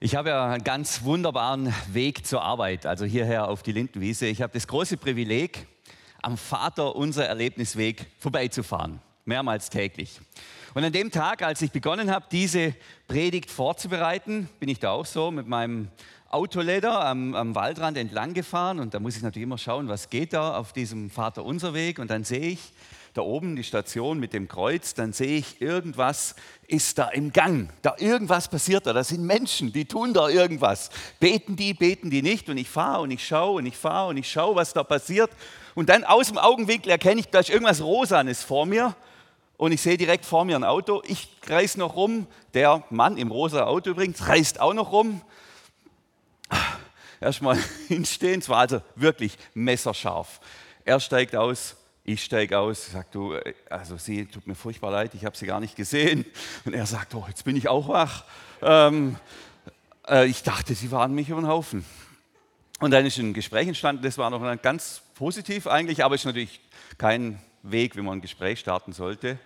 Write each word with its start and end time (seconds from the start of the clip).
Ich 0.00 0.14
habe 0.14 0.28
ja 0.28 0.52
einen 0.52 0.62
ganz 0.62 1.02
wunderbaren 1.02 1.74
Weg 1.92 2.24
zur 2.24 2.40
Arbeit, 2.40 2.86
also 2.86 3.04
hierher 3.04 3.48
auf 3.48 3.64
die 3.64 3.72
Lindenwiese. 3.72 4.26
Ich 4.26 4.42
habe 4.42 4.52
das 4.52 4.68
große 4.68 4.96
Privileg, 4.96 5.66
am 6.22 6.36
Vater 6.36 6.94
unser 6.94 7.26
Erlebnisweg 7.26 8.06
vorbeizufahren, 8.20 9.00
mehrmals 9.24 9.70
täglich. 9.70 10.20
Und 10.74 10.84
an 10.84 10.92
dem 10.92 11.10
Tag, 11.10 11.42
als 11.42 11.62
ich 11.62 11.72
begonnen 11.72 12.12
habe, 12.12 12.26
diese 12.30 12.76
Predigt 13.08 13.50
vorzubereiten, 13.50 14.48
bin 14.60 14.68
ich 14.68 14.78
da 14.78 14.92
auch 14.92 15.04
so 15.04 15.32
mit 15.32 15.48
meinem 15.48 15.88
Autoleder 16.30 17.04
am, 17.04 17.34
am 17.34 17.56
Waldrand 17.56 17.96
entlang 17.96 18.34
gefahren 18.34 18.78
und 18.78 18.94
da 18.94 19.00
muss 19.00 19.16
ich 19.16 19.22
natürlich 19.22 19.46
immer 19.46 19.58
schauen, 19.58 19.88
was 19.88 20.10
geht 20.10 20.32
da 20.32 20.58
auf 20.58 20.72
diesem 20.72 21.10
Vater 21.10 21.44
unser 21.44 21.74
Weg 21.74 21.98
und 21.98 22.08
dann 22.08 22.22
sehe 22.22 22.50
ich, 22.50 22.60
da 23.14 23.22
oben 23.22 23.56
die 23.56 23.64
Station 23.64 24.20
mit 24.20 24.32
dem 24.32 24.48
Kreuz, 24.48 24.94
dann 24.94 25.12
sehe 25.12 25.38
ich, 25.38 25.60
irgendwas 25.60 26.34
ist 26.66 26.98
da 26.98 27.08
im 27.08 27.32
Gang. 27.32 27.70
Da 27.82 27.96
irgendwas 27.98 28.48
passiert 28.48 28.86
da. 28.86 28.92
Das 28.92 29.08
sind 29.08 29.24
Menschen, 29.24 29.72
die 29.72 29.86
tun 29.86 30.12
da 30.12 30.28
irgendwas. 30.28 30.90
Beten 31.18 31.56
die, 31.56 31.74
beten 31.74 32.10
die 32.10 32.22
nicht. 32.22 32.48
Und 32.48 32.58
ich 32.58 32.68
fahre 32.68 33.02
und 33.02 33.10
ich 33.10 33.26
schaue 33.26 33.58
und 33.58 33.66
ich 33.66 33.76
fahre 33.76 34.08
und 34.08 34.16
ich 34.18 34.30
schaue, 34.30 34.54
was 34.54 34.72
da 34.72 34.84
passiert. 34.84 35.30
Und 35.74 35.88
dann 35.88 36.04
aus 36.04 36.28
dem 36.28 36.38
Augenwinkel 36.38 36.90
erkenne 36.90 37.20
ich, 37.20 37.28
da 37.28 37.40
ist 37.40 37.50
irgendwas 37.50 37.80
Rosanes 37.82 38.42
vor 38.42 38.66
mir. 38.66 38.94
Und 39.56 39.72
ich 39.72 39.80
sehe 39.80 39.96
direkt 39.96 40.24
vor 40.24 40.44
mir 40.44 40.56
ein 40.56 40.64
Auto. 40.64 41.02
Ich 41.06 41.28
reiß 41.46 41.78
noch 41.78 41.96
rum. 41.96 42.26
Der 42.54 42.84
Mann 42.90 43.16
im 43.16 43.32
rosa 43.32 43.64
Auto 43.64 43.90
übrigens 43.90 44.28
reißt 44.28 44.60
auch 44.60 44.74
noch 44.74 44.92
rum. 44.92 45.20
Erstmal 47.20 47.58
hinstehen. 47.88 48.40
Es 48.40 48.48
war 48.48 48.58
also 48.58 48.80
wirklich 48.94 49.36
messerscharf. 49.54 50.40
Er 50.84 51.00
steigt 51.00 51.34
aus, 51.34 51.76
ich 52.08 52.24
steige 52.24 52.58
aus, 52.58 52.90
sage 52.90 53.08
du, 53.10 53.34
äh, 53.34 53.54
also 53.68 53.98
sie 53.98 54.24
tut 54.26 54.46
mir 54.46 54.54
furchtbar 54.54 54.90
leid, 54.90 55.14
ich 55.14 55.24
habe 55.24 55.36
sie 55.36 55.46
gar 55.46 55.60
nicht 55.60 55.76
gesehen. 55.76 56.24
Und 56.64 56.74
er 56.74 56.86
sagt, 56.86 57.14
oh, 57.14 57.24
jetzt 57.28 57.44
bin 57.44 57.54
ich 57.54 57.68
auch 57.68 57.88
wach. 57.88 58.24
Ähm, 58.62 59.16
äh, 60.08 60.26
ich 60.26 60.42
dachte, 60.42 60.74
sie 60.74 60.90
waren 60.90 61.14
mich 61.14 61.28
über 61.28 61.40
den 61.40 61.48
Haufen. 61.48 61.84
Und 62.80 62.92
dann 62.92 63.04
ist 63.04 63.18
ein 63.18 63.34
Gespräch 63.34 63.68
entstanden, 63.68 64.02
das 64.02 64.16
war 64.16 64.30
noch 64.30 64.62
ganz 64.62 65.02
positiv 65.16 65.66
eigentlich, 65.66 66.02
aber 66.02 66.14
ist 66.14 66.24
natürlich 66.24 66.60
kein 66.96 67.42
Weg, 67.62 67.96
wie 67.96 68.02
man 68.02 68.18
ein 68.18 68.20
Gespräch 68.22 68.60
starten 68.60 68.92
sollte. 68.92 69.38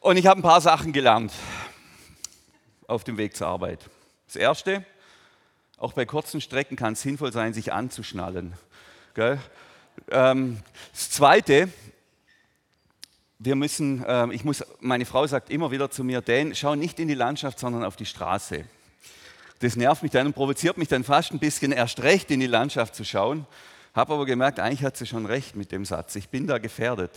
Und 0.00 0.16
ich 0.16 0.26
habe 0.26 0.40
ein 0.40 0.42
paar 0.42 0.60
Sachen 0.60 0.92
gelernt 0.92 1.32
auf 2.86 3.04
dem 3.04 3.18
Weg 3.18 3.36
zur 3.36 3.48
Arbeit. 3.48 3.80
Das 4.26 4.36
erste, 4.36 4.86
auch 5.76 5.92
bei 5.92 6.06
kurzen 6.06 6.40
Strecken 6.40 6.76
kann 6.76 6.94
es 6.94 7.02
sinnvoll 7.02 7.32
sein, 7.32 7.52
sich 7.52 7.72
anzuschnallen. 7.72 8.54
Gell? 9.14 9.38
Ähm, 10.10 10.58
das 10.92 11.10
Zweite, 11.10 11.68
wir 13.38 13.56
müssen, 13.56 14.04
ähm, 14.06 14.30
ich 14.30 14.44
muss, 14.44 14.64
meine 14.80 15.04
Frau 15.04 15.26
sagt 15.26 15.50
immer 15.50 15.70
wieder 15.70 15.90
zu 15.90 16.04
mir, 16.04 16.20
Dan, 16.20 16.54
schau 16.54 16.74
nicht 16.74 17.00
in 17.00 17.08
die 17.08 17.14
Landschaft, 17.14 17.58
sondern 17.58 17.84
auf 17.84 17.96
die 17.96 18.06
Straße. 18.06 18.64
Das 19.60 19.76
nervt 19.76 20.02
mich 20.02 20.12
dann 20.12 20.26
und 20.26 20.34
provoziert 20.34 20.78
mich 20.78 20.88
dann 20.88 21.02
fast 21.02 21.32
ein 21.32 21.38
bisschen, 21.38 21.72
erst 21.72 22.02
recht 22.02 22.30
in 22.30 22.40
die 22.40 22.46
Landschaft 22.46 22.94
zu 22.94 23.04
schauen. 23.04 23.46
Habe 23.94 24.14
aber 24.14 24.26
gemerkt, 24.26 24.60
eigentlich 24.60 24.84
hat 24.84 24.96
sie 24.96 25.06
schon 25.06 25.26
recht 25.26 25.56
mit 25.56 25.72
dem 25.72 25.84
Satz. 25.84 26.14
Ich 26.16 26.28
bin 26.28 26.46
da 26.46 26.58
gefährdet. 26.58 27.12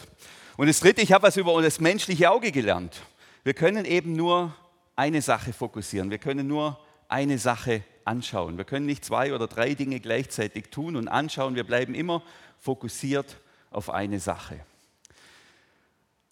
Und 0.57 0.67
das 0.67 0.79
Dritte, 0.79 1.01
ich 1.01 1.11
habe 1.11 1.23
was 1.27 1.37
über 1.37 1.61
das 1.61 1.79
menschliche 1.79 2.31
Auge 2.31 2.51
gelernt. 2.51 3.01
Wir 3.43 3.53
können 3.53 3.85
eben 3.85 4.13
nur 4.13 4.55
eine 4.95 5.21
Sache 5.21 5.53
fokussieren. 5.53 6.09
Wir 6.09 6.17
können 6.17 6.47
nur 6.47 6.79
eine 7.07 7.37
Sache 7.37 7.83
anschauen. 8.05 8.57
Wir 8.57 8.65
können 8.65 8.85
nicht 8.85 9.05
zwei 9.05 9.33
oder 9.33 9.47
drei 9.47 9.73
Dinge 9.73 9.99
gleichzeitig 9.99 10.69
tun 10.71 10.95
und 10.95 11.07
anschauen. 11.07 11.55
Wir 11.55 11.63
bleiben 11.63 11.93
immer 11.93 12.23
fokussiert 12.59 13.37
auf 13.71 13.89
eine 13.89 14.19
Sache. 14.19 14.59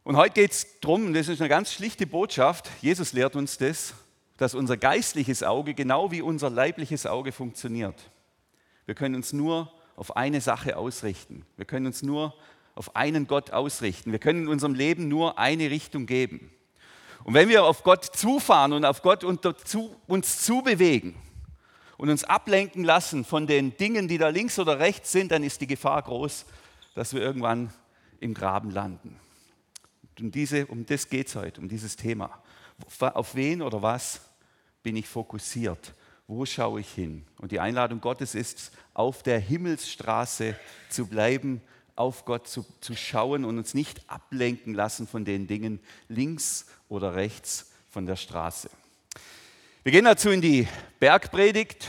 Und 0.03 0.15
heute 0.15 0.35
geht 0.35 0.51
es 0.51 0.79
darum, 0.79 1.13
das 1.13 1.27
ist 1.27 1.41
eine 1.41 1.49
ganz 1.49 1.73
schlichte 1.73 2.07
Botschaft, 2.07 2.69
Jesus 2.81 3.13
lehrt 3.13 3.35
uns 3.35 3.57
das, 3.57 3.93
dass 4.37 4.53
unser 4.53 4.77
geistliches 4.77 5.43
Auge 5.43 5.73
genau 5.73 6.11
wie 6.11 6.21
unser 6.21 6.49
leibliches 6.49 7.05
Auge 7.05 7.31
funktioniert. 7.31 8.09
Wir 8.85 8.95
können 8.95 9.15
uns 9.15 9.33
nur 9.33 9.71
auf 9.95 10.15
eine 10.15 10.39
Sache 10.39 10.77
ausrichten. 10.77 11.45
Wir 11.57 11.65
können 11.65 11.87
uns 11.87 12.03
nur 12.03 12.33
auf 12.75 12.95
einen 12.95 13.27
Gott 13.27 13.51
ausrichten. 13.51 14.11
Wir 14.11 14.19
können 14.19 14.43
in 14.43 14.47
unserem 14.47 14.75
Leben 14.75 15.07
nur 15.07 15.39
eine 15.39 15.69
Richtung 15.71 16.05
geben. 16.05 16.51
Und 17.23 17.33
wenn 17.33 17.49
wir 17.49 17.65
auf 17.65 17.83
Gott 17.83 18.05
zufahren 18.05 18.71
und 18.71 18.85
auf 18.85 19.01
Gott 19.01 19.25
uns 19.25 20.41
zubewegen, 20.45 21.15
und 21.97 22.09
uns 22.09 22.23
ablenken 22.23 22.83
lassen 22.83 23.25
von 23.25 23.47
den 23.47 23.75
Dingen, 23.77 24.07
die 24.07 24.17
da 24.17 24.29
links 24.29 24.59
oder 24.59 24.79
rechts 24.79 25.11
sind, 25.11 25.31
dann 25.31 25.43
ist 25.43 25.61
die 25.61 25.67
Gefahr 25.67 26.01
groß, 26.01 26.45
dass 26.95 27.13
wir 27.13 27.21
irgendwann 27.21 27.73
im 28.19 28.33
Graben 28.33 28.71
landen. 28.71 29.19
Und 30.19 30.33
diese, 30.33 30.65
um 30.67 30.85
das 30.85 31.09
geht 31.09 31.27
es 31.27 31.35
heute, 31.35 31.61
um 31.61 31.69
dieses 31.69 31.95
Thema. 31.95 32.41
Auf 32.99 33.35
wen 33.35 33.61
oder 33.61 33.81
was 33.81 34.21
bin 34.83 34.95
ich 34.95 35.07
fokussiert? 35.07 35.93
Wo 36.27 36.45
schaue 36.45 36.81
ich 36.81 36.91
hin? 36.91 37.25
Und 37.39 37.51
die 37.51 37.59
Einladung 37.59 38.01
Gottes 38.01 38.35
ist, 38.35 38.71
auf 38.93 39.23
der 39.23 39.39
Himmelsstraße 39.39 40.55
zu 40.89 41.07
bleiben, 41.07 41.61
auf 41.95 42.25
Gott 42.25 42.47
zu, 42.47 42.65
zu 42.79 42.95
schauen 42.95 43.45
und 43.45 43.57
uns 43.57 43.73
nicht 43.73 44.09
ablenken 44.09 44.73
lassen 44.73 45.07
von 45.07 45.25
den 45.25 45.47
Dingen 45.47 45.79
links 46.09 46.67
oder 46.89 47.15
rechts 47.15 47.71
von 47.89 48.05
der 48.05 48.15
Straße. 48.15 48.69
Wir 49.87 49.93
gehen 49.93 50.03
dazu 50.03 50.31
in 50.31 50.41
die 50.41 50.67
Bergpredigt. 50.99 51.87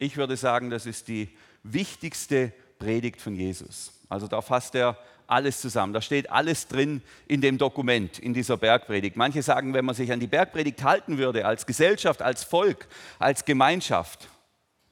Ich 0.00 0.16
würde 0.16 0.36
sagen, 0.36 0.68
das 0.68 0.84
ist 0.84 1.06
die 1.06 1.28
wichtigste 1.62 2.52
Predigt 2.80 3.20
von 3.20 3.36
Jesus. 3.36 3.92
Also 4.08 4.26
da 4.26 4.40
fasst 4.40 4.74
er 4.74 4.98
alles 5.28 5.60
zusammen. 5.60 5.92
Da 5.92 6.02
steht 6.02 6.28
alles 6.28 6.66
drin 6.66 7.02
in 7.28 7.40
dem 7.40 7.56
Dokument, 7.56 8.18
in 8.18 8.34
dieser 8.34 8.56
Bergpredigt. 8.56 9.14
Manche 9.14 9.44
sagen, 9.44 9.74
wenn 9.74 9.84
man 9.84 9.94
sich 9.94 10.10
an 10.10 10.18
die 10.18 10.26
Bergpredigt 10.26 10.82
halten 10.82 11.18
würde, 11.18 11.46
als 11.46 11.66
Gesellschaft, 11.66 12.20
als 12.20 12.42
Volk, 12.42 12.88
als 13.20 13.44
Gemeinschaft, 13.44 14.28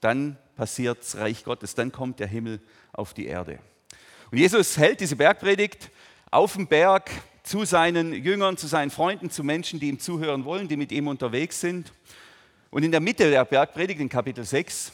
dann 0.01 0.39
passiert 0.55 1.01
das 1.01 1.17
Reich 1.17 1.43
Gottes, 1.43 1.75
dann 1.75 1.91
kommt 1.91 2.21
der 2.21 2.29
Himmel 2.29 2.61
auf 2.93 3.15
die 3.15 3.27
Erde. 3.27 3.59
Und 4.31 4.39
Jesus 4.39 4.79
hält 4.79 5.01
diese 5.01 5.17
Bergpredigt 5.17 5.91
auf 6.31 6.53
dem 6.53 6.69
Berg 6.69 7.11
zu 7.43 7.65
seinen 7.65 8.13
Jüngern, 8.13 8.57
zu 8.57 8.69
seinen 8.69 8.93
Freunden, 8.93 9.29
zu 9.29 9.43
Menschen, 9.43 9.81
die 9.81 9.89
ihm 9.89 9.99
zuhören 9.99 10.45
wollen, 10.45 10.69
die 10.69 10.77
mit 10.77 10.93
ihm 10.93 11.09
unterwegs 11.09 11.61
sind. 11.61 11.93
Und 12.71 12.83
in 12.83 12.91
der 12.91 13.01
Mitte 13.01 13.31
der 13.31 13.45
Bergpredigt, 13.45 14.01
in 14.01 14.09
Kapitel 14.09 14.45
6, 14.45 14.93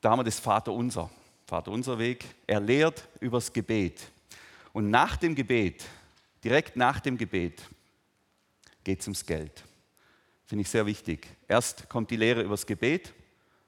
da 0.00 0.10
haben 0.10 0.20
wir 0.20 0.24
das 0.24 0.40
Vater 0.40 0.72
unser. 0.72 1.10
Vater 1.46 1.70
unser 1.70 1.98
Weg. 1.98 2.24
Er 2.46 2.60
lehrt 2.60 3.06
übers 3.20 3.52
Gebet. 3.52 4.10
Und 4.72 4.90
nach 4.90 5.16
dem 5.16 5.34
Gebet, 5.34 5.84
direkt 6.42 6.76
nach 6.76 7.00
dem 7.00 7.18
Gebet, 7.18 7.62
geht 8.84 9.00
es 9.00 9.06
ums 9.06 9.26
Geld. 9.26 9.64
Finde 10.46 10.62
ich 10.62 10.70
sehr 10.70 10.86
wichtig. 10.86 11.28
Erst 11.46 11.88
kommt 11.88 12.10
die 12.10 12.16
Lehre 12.16 12.42
übers 12.42 12.66
Gebet 12.66 13.12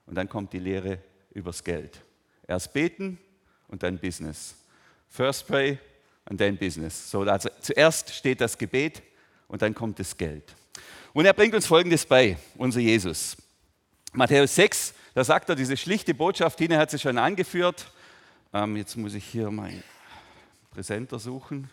und 0.07 0.15
dann 0.15 0.29
kommt 0.29 0.53
die 0.53 0.59
Lehre 0.59 0.99
übers 1.33 1.63
Geld. 1.63 2.01
Erst 2.47 2.73
beten 2.73 3.19
und 3.69 3.83
dann 3.83 3.99
Business. 3.99 4.55
First 5.09 5.47
pray 5.47 5.79
and 6.25 6.39
then 6.39 6.57
business. 6.57 7.11
So, 7.11 7.23
also 7.23 7.51
zuerst 7.61 8.15
steht 8.15 8.41
das 8.41 8.57
Gebet 8.57 9.03
und 9.49 9.61
dann 9.61 9.75
kommt 9.75 9.99
das 9.99 10.17
Geld. 10.17 10.55
Und 11.15 11.27
er 11.27 11.35
bringt 11.35 11.55
uns 11.55 11.67
Folgendes 11.67 12.07
bei, 12.07 12.39
unser 12.57 12.81
Jesus. 12.81 13.37
Matthäus 14.15 14.55
6, 14.55 14.95
da 15.15 15.23
sagt 15.23 15.49
er 15.51 15.57
diese 15.57 15.77
schlichte 15.77 16.15
Botschaft, 16.15 16.59
Tine 16.59 16.79
hat 16.79 16.91
sie 16.91 16.99
schon 16.99 17.19
angeführt. 17.19 17.91
Ähm, 18.55 18.77
jetzt 18.77 18.97
muss 18.97 19.13
ich 19.13 19.25
hier 19.25 19.51
meinen 19.51 19.83
Präsenter 20.71 21.19
suchen. 21.19 21.69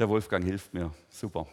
Der 0.00 0.08
Wolfgang 0.08 0.44
hilft 0.44 0.74
mir. 0.74 0.92
Super. 1.08 1.46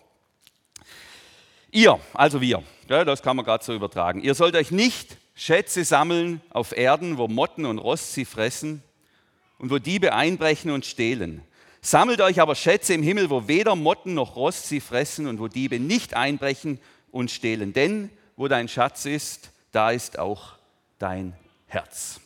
Ihr, 1.70 2.00
also 2.14 2.42
wir, 2.42 2.64
ja, 2.90 3.06
das 3.06 3.22
kann 3.22 3.36
man 3.36 3.46
gerade 3.46 3.64
so 3.64 3.74
übertragen. 3.74 4.22
Ihr 4.22 4.34
sollt 4.34 4.56
euch 4.56 4.72
nicht 4.72 5.18
Schätze 5.36 5.84
sammeln 5.84 6.42
auf 6.50 6.76
Erden, 6.76 7.20
wo 7.20 7.28
Motten 7.28 7.66
und 7.66 7.78
Rost 7.78 8.14
sie 8.14 8.26
fressen 8.26 8.82
und 9.60 9.70
wo 9.70 9.78
Diebe 9.78 10.14
einbrechen 10.14 10.72
und 10.72 10.88
stehlen. 10.88 11.44
Sammelt 11.82 12.20
euch 12.22 12.42
aber 12.42 12.56
Schätze 12.56 12.96
im 12.96 13.04
Himmel, 13.04 13.30
wo 13.30 13.48
weder 13.48 13.76
Motten 13.76 14.16
noch 14.16 14.36
Rost 14.36 14.68
sie 14.68 14.80
fressen 14.80 15.28
und 15.28 15.40
wo 15.40 15.48
Diebe 15.48 15.80
nicht 15.80 16.16
einbrechen 16.16 16.80
und 17.18 17.32
stehlen. 17.32 17.74
Denn 17.74 18.10
wo 18.36 18.48
dein 18.48 18.68
Schatz 18.68 19.06
ist, 19.06 19.50
da 19.72 19.92
ist 19.92 20.20
auch 20.20 20.54
dein 21.00 21.34
Herz. 21.66 22.22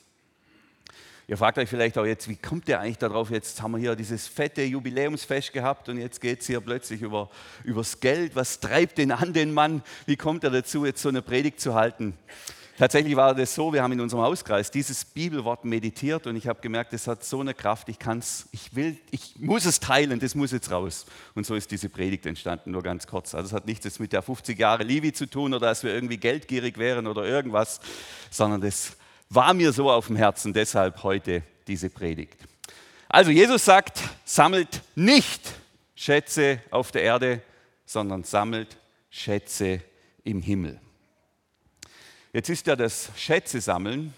Ihr 1.28 1.38
fragt 1.38 1.58
euch 1.58 1.70
vielleicht 1.70 1.98
auch 1.98 2.06
jetzt, 2.06 2.28
wie 2.28 2.36
kommt 2.36 2.68
der 2.68 2.82
eigentlich 2.82 2.98
darauf? 2.98 3.30
Jetzt 3.32 3.62
haben 3.62 3.72
wir 3.72 3.78
hier 3.78 3.96
dieses 3.96 4.28
fette 4.28 4.64
Jubiläumsfest 4.64 5.54
gehabt 5.54 5.88
und 5.88 5.98
jetzt 5.98 6.20
geht 6.20 6.42
es 6.42 6.48
hier 6.48 6.60
plötzlich 6.60 7.02
über, 7.02 7.30
übers 7.64 8.02
Geld. 8.02 8.36
Was 8.36 8.60
treibt 8.60 8.98
den 8.98 9.14
an, 9.14 9.32
den 9.32 9.54
Mann? 9.54 9.82
Wie 10.06 10.18
kommt 10.18 10.44
er 10.44 10.50
dazu, 10.50 10.86
jetzt 10.86 11.02
so 11.02 11.08
eine 11.08 11.22
Predigt 11.22 11.62
zu 11.62 11.74
halten? 11.74 12.18
Tatsächlich 12.78 13.16
war 13.16 13.36
das 13.36 13.54
so, 13.54 13.74
wir 13.74 13.84
haben 13.84 13.92
in 13.92 14.00
unserem 14.00 14.24
Hauskreis 14.24 14.72
dieses 14.72 15.06
Bibelwort 15.06 15.66
meditiert 15.66 16.26
und 16.26 16.36
ich 16.36 16.48
habe 16.48 16.62
gemerkt, 16.62 16.94
es 16.94 17.06
hat 17.06 17.24
so 17.24 17.40
eine 17.40 17.54
Kraft, 17.54 17.90
ich 17.90 18.00
kann 18.00 18.20
es, 18.20 18.48
ich 18.52 18.76
will, 18.76 18.98
ich 19.12 19.36
muss 19.40 19.66
es 19.66 19.80
teilen, 19.80 20.20
das 20.20 20.36
muss 20.36 20.52
jetzt 20.52 20.72
raus. 20.72 21.06
Und 21.36 21.46
so 21.46 21.56
ist 21.56 21.70
diese 21.70 21.90
Predigt 21.90 22.26
entstanden, 22.26 22.72
nur 22.72 22.82
ganz 22.82 23.06
kurz. 23.06 23.36
Also 23.36 23.48
es 23.48 23.54
hat 23.54 23.68
nichts 23.68 24.00
mit 24.00 24.14
der 24.14 24.22
50 24.22 24.58
Jahre 24.58 24.84
Livi 24.84 25.14
zu 25.14 25.28
tun 25.28 25.54
oder 25.54 25.68
dass 25.68 25.84
wir 25.84 25.94
irgendwie 25.94 26.18
geldgierig 26.18 26.78
wären 26.78 27.08
oder 27.08 27.24
irgendwas, 27.26 27.82
sondern 28.30 28.62
das 28.62 28.94
war 29.30 29.54
mir 29.54 29.72
so 29.74 29.90
auf 29.90 30.08
dem 30.08 30.16
Herzen, 30.16 30.54
deshalb 30.54 31.04
heute 31.04 31.44
diese 31.68 31.90
Predigt. 31.90 32.38
Also 33.08 33.32
Jesus 33.32 33.66
sagt, 33.66 34.02
sammelt 34.24 34.82
nicht 34.96 35.42
Schätze 35.94 36.62
auf 36.72 36.92
der 36.92 37.04
Erde, 37.04 37.42
sondern 37.86 38.24
sammelt 38.24 38.78
Schätze 39.10 39.82
im 40.24 40.42
Himmel. 40.42 40.80
Jetzt 42.34 42.50
ist 42.50 42.68
ja 42.68 42.78
das 42.78 43.12
Schätze 43.18 43.60
sammeln, 43.60 44.14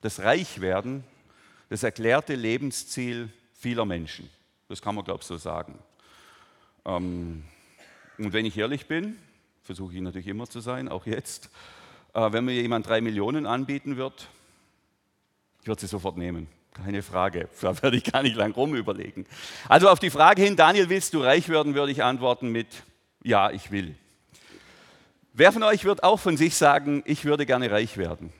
das 0.00 0.20
Reichwerden, 0.20 1.04
das 1.68 1.82
erklärte 1.82 2.34
Lebensziel 2.34 3.28
vieler 3.52 3.84
Menschen. 3.84 4.30
Das 4.68 4.80
kann 4.80 4.94
man, 4.94 5.04
glaube 5.04 5.20
ich, 5.20 5.26
so 5.26 5.36
sagen. 5.36 5.78
Ähm, 6.86 7.44
und 8.16 8.32
wenn 8.32 8.46
ich 8.46 8.56
ehrlich 8.56 8.86
bin, 8.86 9.18
versuche 9.62 9.94
ich 9.94 10.00
natürlich 10.00 10.26
immer 10.26 10.48
zu 10.48 10.60
sein, 10.60 10.88
auch 10.88 11.04
jetzt, 11.04 11.50
äh, 12.14 12.32
wenn 12.32 12.46
mir 12.46 12.54
jemand 12.54 12.86
drei 12.86 13.02
Millionen 13.02 13.46
anbieten 13.46 13.96
wird, 13.96 14.28
ich 15.60 15.66
würde 15.66 15.80
sie 15.80 15.86
sofort 15.86 16.16
nehmen. 16.16 16.48
Keine 16.72 17.02
Frage. 17.02 17.48
Da 17.60 17.82
werde 17.82 17.96
ich 17.96 18.04
gar 18.04 18.22
nicht 18.22 18.36
lang 18.36 18.52
rum 18.52 18.74
überlegen. 18.74 19.26
Also 19.68 19.88
auf 19.90 19.98
die 19.98 20.10
Frage 20.10 20.42
hin, 20.42 20.56
Daniel, 20.56 20.88
willst 20.88 21.12
du 21.12 21.20
reich 21.20 21.48
werden, 21.48 21.74
würde 21.74 21.92
ich 21.92 22.02
antworten 22.02 22.48
mit 22.50 22.84
Ja, 23.22 23.50
ich 23.50 23.70
will. 23.70 23.96
Wer 25.36 25.50
von 25.50 25.64
euch 25.64 25.84
wird 25.84 26.04
auch 26.04 26.20
von 26.20 26.36
sich 26.36 26.54
sagen, 26.54 27.02
ich 27.04 27.24
würde 27.24 27.44
gerne 27.44 27.68
reich 27.68 27.96
werden? 27.96 28.32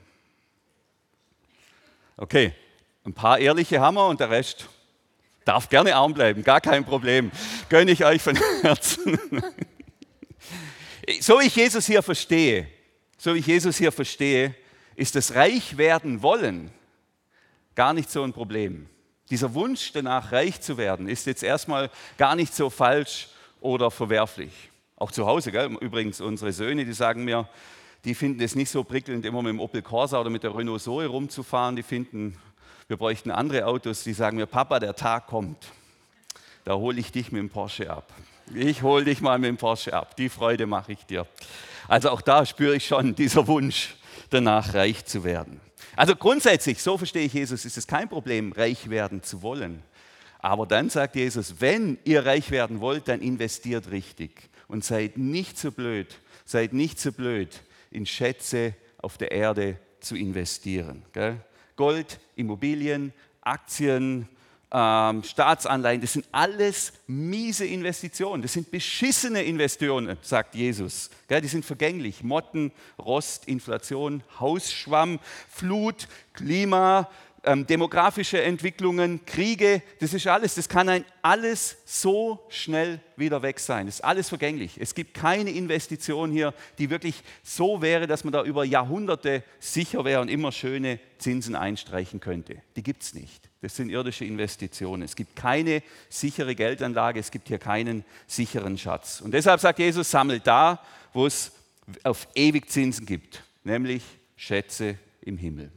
Okay, 2.15 2.53
ein 3.03 3.13
paar 3.13 3.37
ehrliche 3.37 3.81
Hammer 3.81 4.07
und 4.07 4.21
der 4.21 4.29
Rest 4.29 4.69
darf 5.43 5.67
gerne 5.67 5.93
arm 5.93 6.13
bleiben, 6.13 6.41
gar 6.41 6.61
kein 6.61 6.85
Problem. 6.85 7.31
Gönne 7.67 7.91
ich 7.91 8.05
euch 8.05 8.21
von 8.21 8.37
Herzen. 8.61 9.19
So 11.19 11.39
wie 11.39 11.45
ich 11.45 11.55
Jesus 11.55 11.85
hier 11.85 12.01
verstehe, 12.01 12.67
so 13.15 13.35
wie 13.35 13.37
ich 13.37 13.45
Jesus 13.45 13.77
hier 13.77 13.91
verstehe, 13.91 14.55
ist 14.95 15.13
das 15.13 15.35
Reichwerden 15.35 16.23
wollen 16.23 16.71
gar 17.75 17.93
nicht 17.93 18.09
so 18.09 18.23
ein 18.23 18.33
Problem. 18.33 18.89
Dieser 19.29 19.53
Wunsch 19.53 19.91
danach, 19.93 20.31
reich 20.31 20.61
zu 20.61 20.79
werden, 20.79 21.07
ist 21.07 21.27
jetzt 21.27 21.43
erstmal 21.43 21.91
gar 22.17 22.35
nicht 22.35 22.55
so 22.55 22.71
falsch 22.71 23.27
oder 23.61 23.91
verwerflich. 23.91 24.71
Auch 24.97 25.11
zu 25.11 25.25
Hause, 25.25 25.51
gell? 25.51 25.75
übrigens 25.81 26.21
unsere 26.21 26.53
Söhne, 26.53 26.85
die 26.85 26.93
sagen 26.93 27.25
mir, 27.25 27.49
die 28.05 28.15
finden 28.15 28.41
es 28.41 28.55
nicht 28.55 28.69
so 28.69 28.83
prickelnd, 28.83 29.25
immer 29.25 29.41
mit 29.41 29.49
dem 29.49 29.59
Opel 29.59 29.81
Corsa 29.81 30.21
oder 30.21 30.29
mit 30.29 30.43
der 30.43 30.55
Renault 30.55 30.81
Zoe 30.81 31.07
rumzufahren. 31.07 31.75
Die 31.75 31.83
finden, 31.83 32.37
wir 32.87 32.97
bräuchten 32.97 33.31
andere 33.31 33.65
Autos. 33.65 34.03
Die 34.03 34.13
sagen 34.13 34.37
mir, 34.37 34.45
Papa, 34.45 34.79
der 34.79 34.95
Tag 34.95 35.27
kommt. 35.27 35.57
Da 36.63 36.75
hole 36.75 36.99
ich 36.99 37.11
dich 37.11 37.31
mit 37.31 37.39
dem 37.39 37.49
Porsche 37.49 37.89
ab. 37.89 38.13
Ich 38.53 38.83
hole 38.83 39.03
dich 39.03 39.21
mal 39.21 39.37
mit 39.37 39.49
dem 39.49 39.57
Porsche 39.57 39.93
ab. 39.93 40.15
Die 40.15 40.29
Freude 40.29 40.65
mache 40.65 40.93
ich 40.93 41.05
dir. 41.05 41.27
Also 41.87 42.09
auch 42.11 42.21
da 42.21 42.45
spüre 42.45 42.75
ich 42.75 42.85
schon 42.85 43.15
dieser 43.15 43.47
Wunsch, 43.47 43.95
danach 44.29 44.73
reich 44.75 45.03
zu 45.05 45.23
werden. 45.23 45.59
Also 45.95 46.15
grundsätzlich, 46.15 46.81
so 46.81 46.97
verstehe 46.97 47.25
ich 47.25 47.33
Jesus, 47.33 47.65
ist 47.65 47.77
es 47.77 47.87
kein 47.87 48.07
Problem, 48.07 48.51
reich 48.51 48.89
werden 48.89 49.23
zu 49.23 49.41
wollen. 49.41 49.81
Aber 50.39 50.65
dann 50.65 50.89
sagt 50.89 51.15
Jesus, 51.15 51.55
wenn 51.59 51.97
ihr 52.05 52.25
reich 52.25 52.51
werden 52.51 52.79
wollt, 52.81 53.07
dann 53.07 53.21
investiert 53.21 53.89
richtig 53.89 54.49
und 54.67 54.83
seid 54.83 55.17
nicht 55.17 55.57
so 55.57 55.71
blöd, 55.71 56.19
seid 56.45 56.73
nicht 56.73 56.99
so 56.99 57.11
blöd, 57.11 57.61
in 57.91 58.05
Schätze 58.05 58.73
auf 58.97 59.17
der 59.17 59.31
Erde 59.31 59.79
zu 59.99 60.15
investieren. 60.15 61.03
Gell? 61.13 61.39
Gold, 61.75 62.19
Immobilien, 62.35 63.13
Aktien, 63.41 64.27
ähm, 64.71 65.23
Staatsanleihen, 65.23 66.01
das 66.01 66.13
sind 66.13 66.25
alles 66.31 66.93
miese 67.07 67.65
Investitionen. 67.65 68.41
Das 68.41 68.53
sind 68.53 68.71
beschissene 68.71 69.43
Investitionen, 69.43 70.17
sagt 70.21 70.55
Jesus. 70.55 71.09
Gell? 71.27 71.41
Die 71.41 71.47
sind 71.47 71.63
vergänglich. 71.65 72.23
Motten, 72.23 72.71
Rost, 72.99 73.47
Inflation, 73.47 74.23
Hausschwamm, 74.39 75.19
Flut, 75.49 76.07
Klima, 76.33 77.09
ähm, 77.45 77.65
demografische 77.67 78.41
Entwicklungen, 78.41 79.25
Kriege, 79.25 79.81
das 79.99 80.13
ist 80.13 80.27
alles, 80.27 80.55
das 80.55 80.67
kann 80.67 80.89
ein 80.89 81.05
alles 81.21 81.77
so 81.85 82.45
schnell 82.49 82.99
wieder 83.15 83.41
weg 83.41 83.59
sein. 83.59 83.85
Das 83.85 83.95
ist 83.95 84.03
alles 84.03 84.29
vergänglich. 84.29 84.77
Es 84.79 84.95
gibt 84.95 85.13
keine 85.13 85.51
Investition 85.51 86.31
hier, 86.31 86.53
die 86.77 86.89
wirklich 86.89 87.23
so 87.43 87.81
wäre, 87.81 88.07
dass 88.07 88.23
man 88.23 88.33
da 88.33 88.43
über 88.43 88.65
Jahrhunderte 88.65 89.43
sicher 89.59 90.03
wäre 90.05 90.21
und 90.21 90.29
immer 90.29 90.51
schöne 90.51 90.99
Zinsen 91.17 91.55
einstreichen 91.55 92.19
könnte. 92.19 92.57
Die 92.75 92.83
gibt 92.83 93.03
es 93.03 93.13
nicht. 93.13 93.49
Das 93.61 93.75
sind 93.75 93.89
irdische 93.89 94.25
Investitionen. 94.25 95.03
Es 95.03 95.15
gibt 95.15 95.35
keine 95.35 95.81
sichere 96.09 96.55
Geldanlage, 96.55 97.19
es 97.19 97.31
gibt 97.31 97.47
hier 97.47 97.59
keinen 97.59 98.05
sicheren 98.27 98.77
Schatz. 98.77 99.21
Und 99.21 99.33
deshalb 99.33 99.59
sagt 99.59 99.79
Jesus, 99.79 100.11
sammelt 100.11 100.45
da, 100.45 100.83
wo 101.13 101.25
es 101.25 101.51
auf 102.03 102.27
ewig 102.35 102.69
Zinsen 102.69 103.05
gibt, 103.05 103.43
nämlich 103.63 104.03
Schätze 104.35 104.97
im 105.21 105.37
Himmel. 105.37 105.71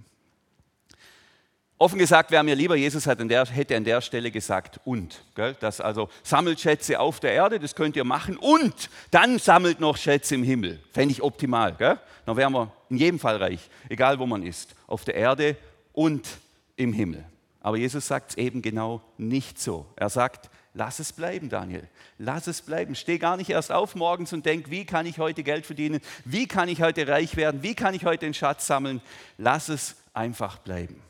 Offen 1.80 2.00
gesagt 2.00 2.32
wäre 2.32 2.42
mir 2.42 2.56
lieber, 2.56 2.74
Jesus 2.74 3.06
an 3.06 3.28
der, 3.28 3.46
hätte 3.46 3.76
an 3.76 3.84
der 3.84 4.00
Stelle 4.00 4.32
gesagt 4.32 4.80
und. 4.84 5.22
Gell? 5.36 5.56
Das 5.60 5.80
also 5.80 6.08
sammelt 6.24 6.58
Schätze 6.58 6.98
auf 6.98 7.20
der 7.20 7.32
Erde, 7.32 7.60
das 7.60 7.76
könnt 7.76 7.94
ihr 7.94 8.02
machen 8.02 8.36
und 8.36 8.90
dann 9.12 9.38
sammelt 9.38 9.78
noch 9.78 9.96
Schätze 9.96 10.34
im 10.34 10.42
Himmel. 10.42 10.80
Fände 10.92 11.12
ich 11.12 11.22
optimal. 11.22 11.74
Gell? 11.74 11.98
Dann 12.26 12.36
wären 12.36 12.52
wir 12.52 12.72
in 12.90 12.96
jedem 12.96 13.20
Fall 13.20 13.36
reich, 13.36 13.70
egal 13.88 14.18
wo 14.18 14.26
man 14.26 14.42
ist. 14.42 14.74
Auf 14.88 15.04
der 15.04 15.14
Erde 15.14 15.56
und 15.92 16.26
im 16.74 16.92
Himmel. 16.92 17.24
Aber 17.60 17.76
Jesus 17.76 18.08
sagt 18.08 18.30
es 18.30 18.36
eben 18.38 18.60
genau 18.60 19.00
nicht 19.16 19.60
so. 19.60 19.86
Er 19.94 20.08
sagt, 20.08 20.50
lass 20.74 20.98
es 20.98 21.12
bleiben, 21.12 21.48
Daniel. 21.48 21.86
Lass 22.18 22.48
es 22.48 22.60
bleiben. 22.60 22.96
Steh 22.96 23.18
gar 23.18 23.36
nicht 23.36 23.50
erst 23.50 23.70
auf 23.70 23.94
morgens 23.94 24.32
und 24.32 24.44
denk, 24.46 24.70
wie 24.70 24.84
kann 24.84 25.06
ich 25.06 25.18
heute 25.18 25.44
Geld 25.44 25.64
verdienen? 25.64 26.00
Wie 26.24 26.48
kann 26.48 26.68
ich 26.68 26.82
heute 26.82 27.06
reich 27.06 27.36
werden? 27.36 27.62
Wie 27.62 27.76
kann 27.76 27.94
ich 27.94 28.04
heute 28.04 28.26
den 28.26 28.34
Schatz 28.34 28.66
sammeln? 28.66 29.00
Lass 29.36 29.68
es 29.68 29.94
einfach 30.12 30.58
bleiben. 30.58 31.00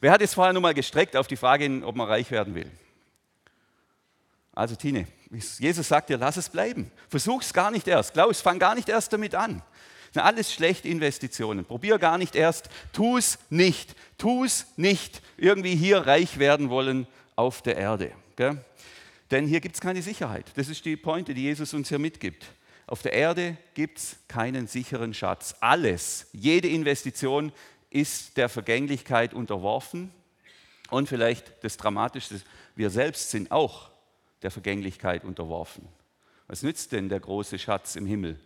Wer 0.00 0.12
hat 0.12 0.20
jetzt 0.20 0.34
vorher 0.34 0.52
nochmal 0.52 0.74
gestreckt 0.74 1.16
auf 1.16 1.26
die 1.26 1.36
Frage, 1.36 1.82
ob 1.84 1.96
man 1.96 2.08
reich 2.08 2.30
werden 2.30 2.54
will? 2.54 2.70
Also 4.52 4.74
Tine, 4.74 5.06
Jesus 5.58 5.88
sagt 5.88 6.08
dir, 6.08 6.16
lass 6.16 6.36
es 6.36 6.48
bleiben. 6.48 6.90
Versuch 7.08 7.42
es 7.42 7.52
gar 7.52 7.70
nicht 7.70 7.86
erst. 7.86 8.14
Klaus, 8.14 8.40
fang 8.40 8.58
gar 8.58 8.74
nicht 8.74 8.88
erst 8.88 9.12
damit 9.12 9.34
an. 9.34 9.62
Sind 10.12 10.22
alles 10.22 10.52
schlechte 10.52 10.88
Investitionen. 10.88 11.66
Probier 11.66 11.98
gar 11.98 12.16
nicht 12.16 12.34
erst. 12.34 12.70
Tu 12.92 13.18
es 13.18 13.38
nicht. 13.50 13.94
Tu 14.16 14.44
es 14.44 14.66
nicht. 14.76 15.20
Irgendwie 15.36 15.74
hier 15.74 16.06
reich 16.06 16.38
werden 16.38 16.70
wollen 16.70 17.06
auf 17.34 17.60
der 17.60 17.76
Erde. 17.76 18.12
Gell? 18.36 18.64
Denn 19.30 19.46
hier 19.46 19.60
gibt 19.60 19.74
es 19.74 19.80
keine 19.80 20.00
Sicherheit. 20.00 20.46
Das 20.54 20.68
ist 20.68 20.84
die 20.84 20.96
Pointe, 20.96 21.34
die 21.34 21.42
Jesus 21.42 21.74
uns 21.74 21.88
hier 21.88 21.98
mitgibt. 21.98 22.46
Auf 22.86 23.02
der 23.02 23.12
Erde 23.12 23.56
gibt 23.74 23.98
es 23.98 24.16
keinen 24.28 24.68
sicheren 24.68 25.12
Schatz. 25.12 25.56
Alles, 25.60 26.28
jede 26.32 26.68
Investition 26.68 27.52
ist 27.96 28.36
der 28.36 28.50
Vergänglichkeit 28.50 29.32
unterworfen. 29.32 30.12
Und 30.90 31.08
vielleicht 31.08 31.64
das 31.64 31.78
Dramatischste, 31.78 32.40
wir 32.76 32.90
selbst 32.90 33.30
sind 33.30 33.50
auch 33.50 33.90
der 34.42 34.50
Vergänglichkeit 34.50 35.24
unterworfen. 35.24 35.88
Was 36.46 36.62
nützt 36.62 36.92
denn 36.92 37.08
der 37.08 37.20
große 37.20 37.58
Schatz 37.58 37.96
im 37.96 38.06
Himmel 38.06 38.38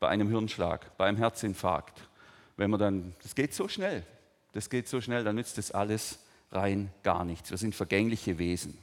bei 0.00 0.08
einem 0.08 0.28
Hirnschlag, 0.28 0.96
bei 0.96 1.06
einem 1.06 1.18
Herzinfarkt? 1.18 2.08
Wenn 2.56 2.70
man 2.70 2.80
dann, 2.80 3.14
das 3.22 3.34
geht 3.34 3.54
so 3.54 3.68
schnell, 3.68 4.04
das 4.52 4.70
geht 4.70 4.88
so 4.88 5.00
schnell, 5.00 5.22
dann 5.22 5.36
nützt 5.36 5.58
das 5.58 5.70
alles 5.70 6.18
rein 6.50 6.90
gar 7.02 7.24
nichts. 7.24 7.50
Wir 7.50 7.58
sind 7.58 7.74
vergängliche 7.74 8.38
Wesen. 8.38 8.78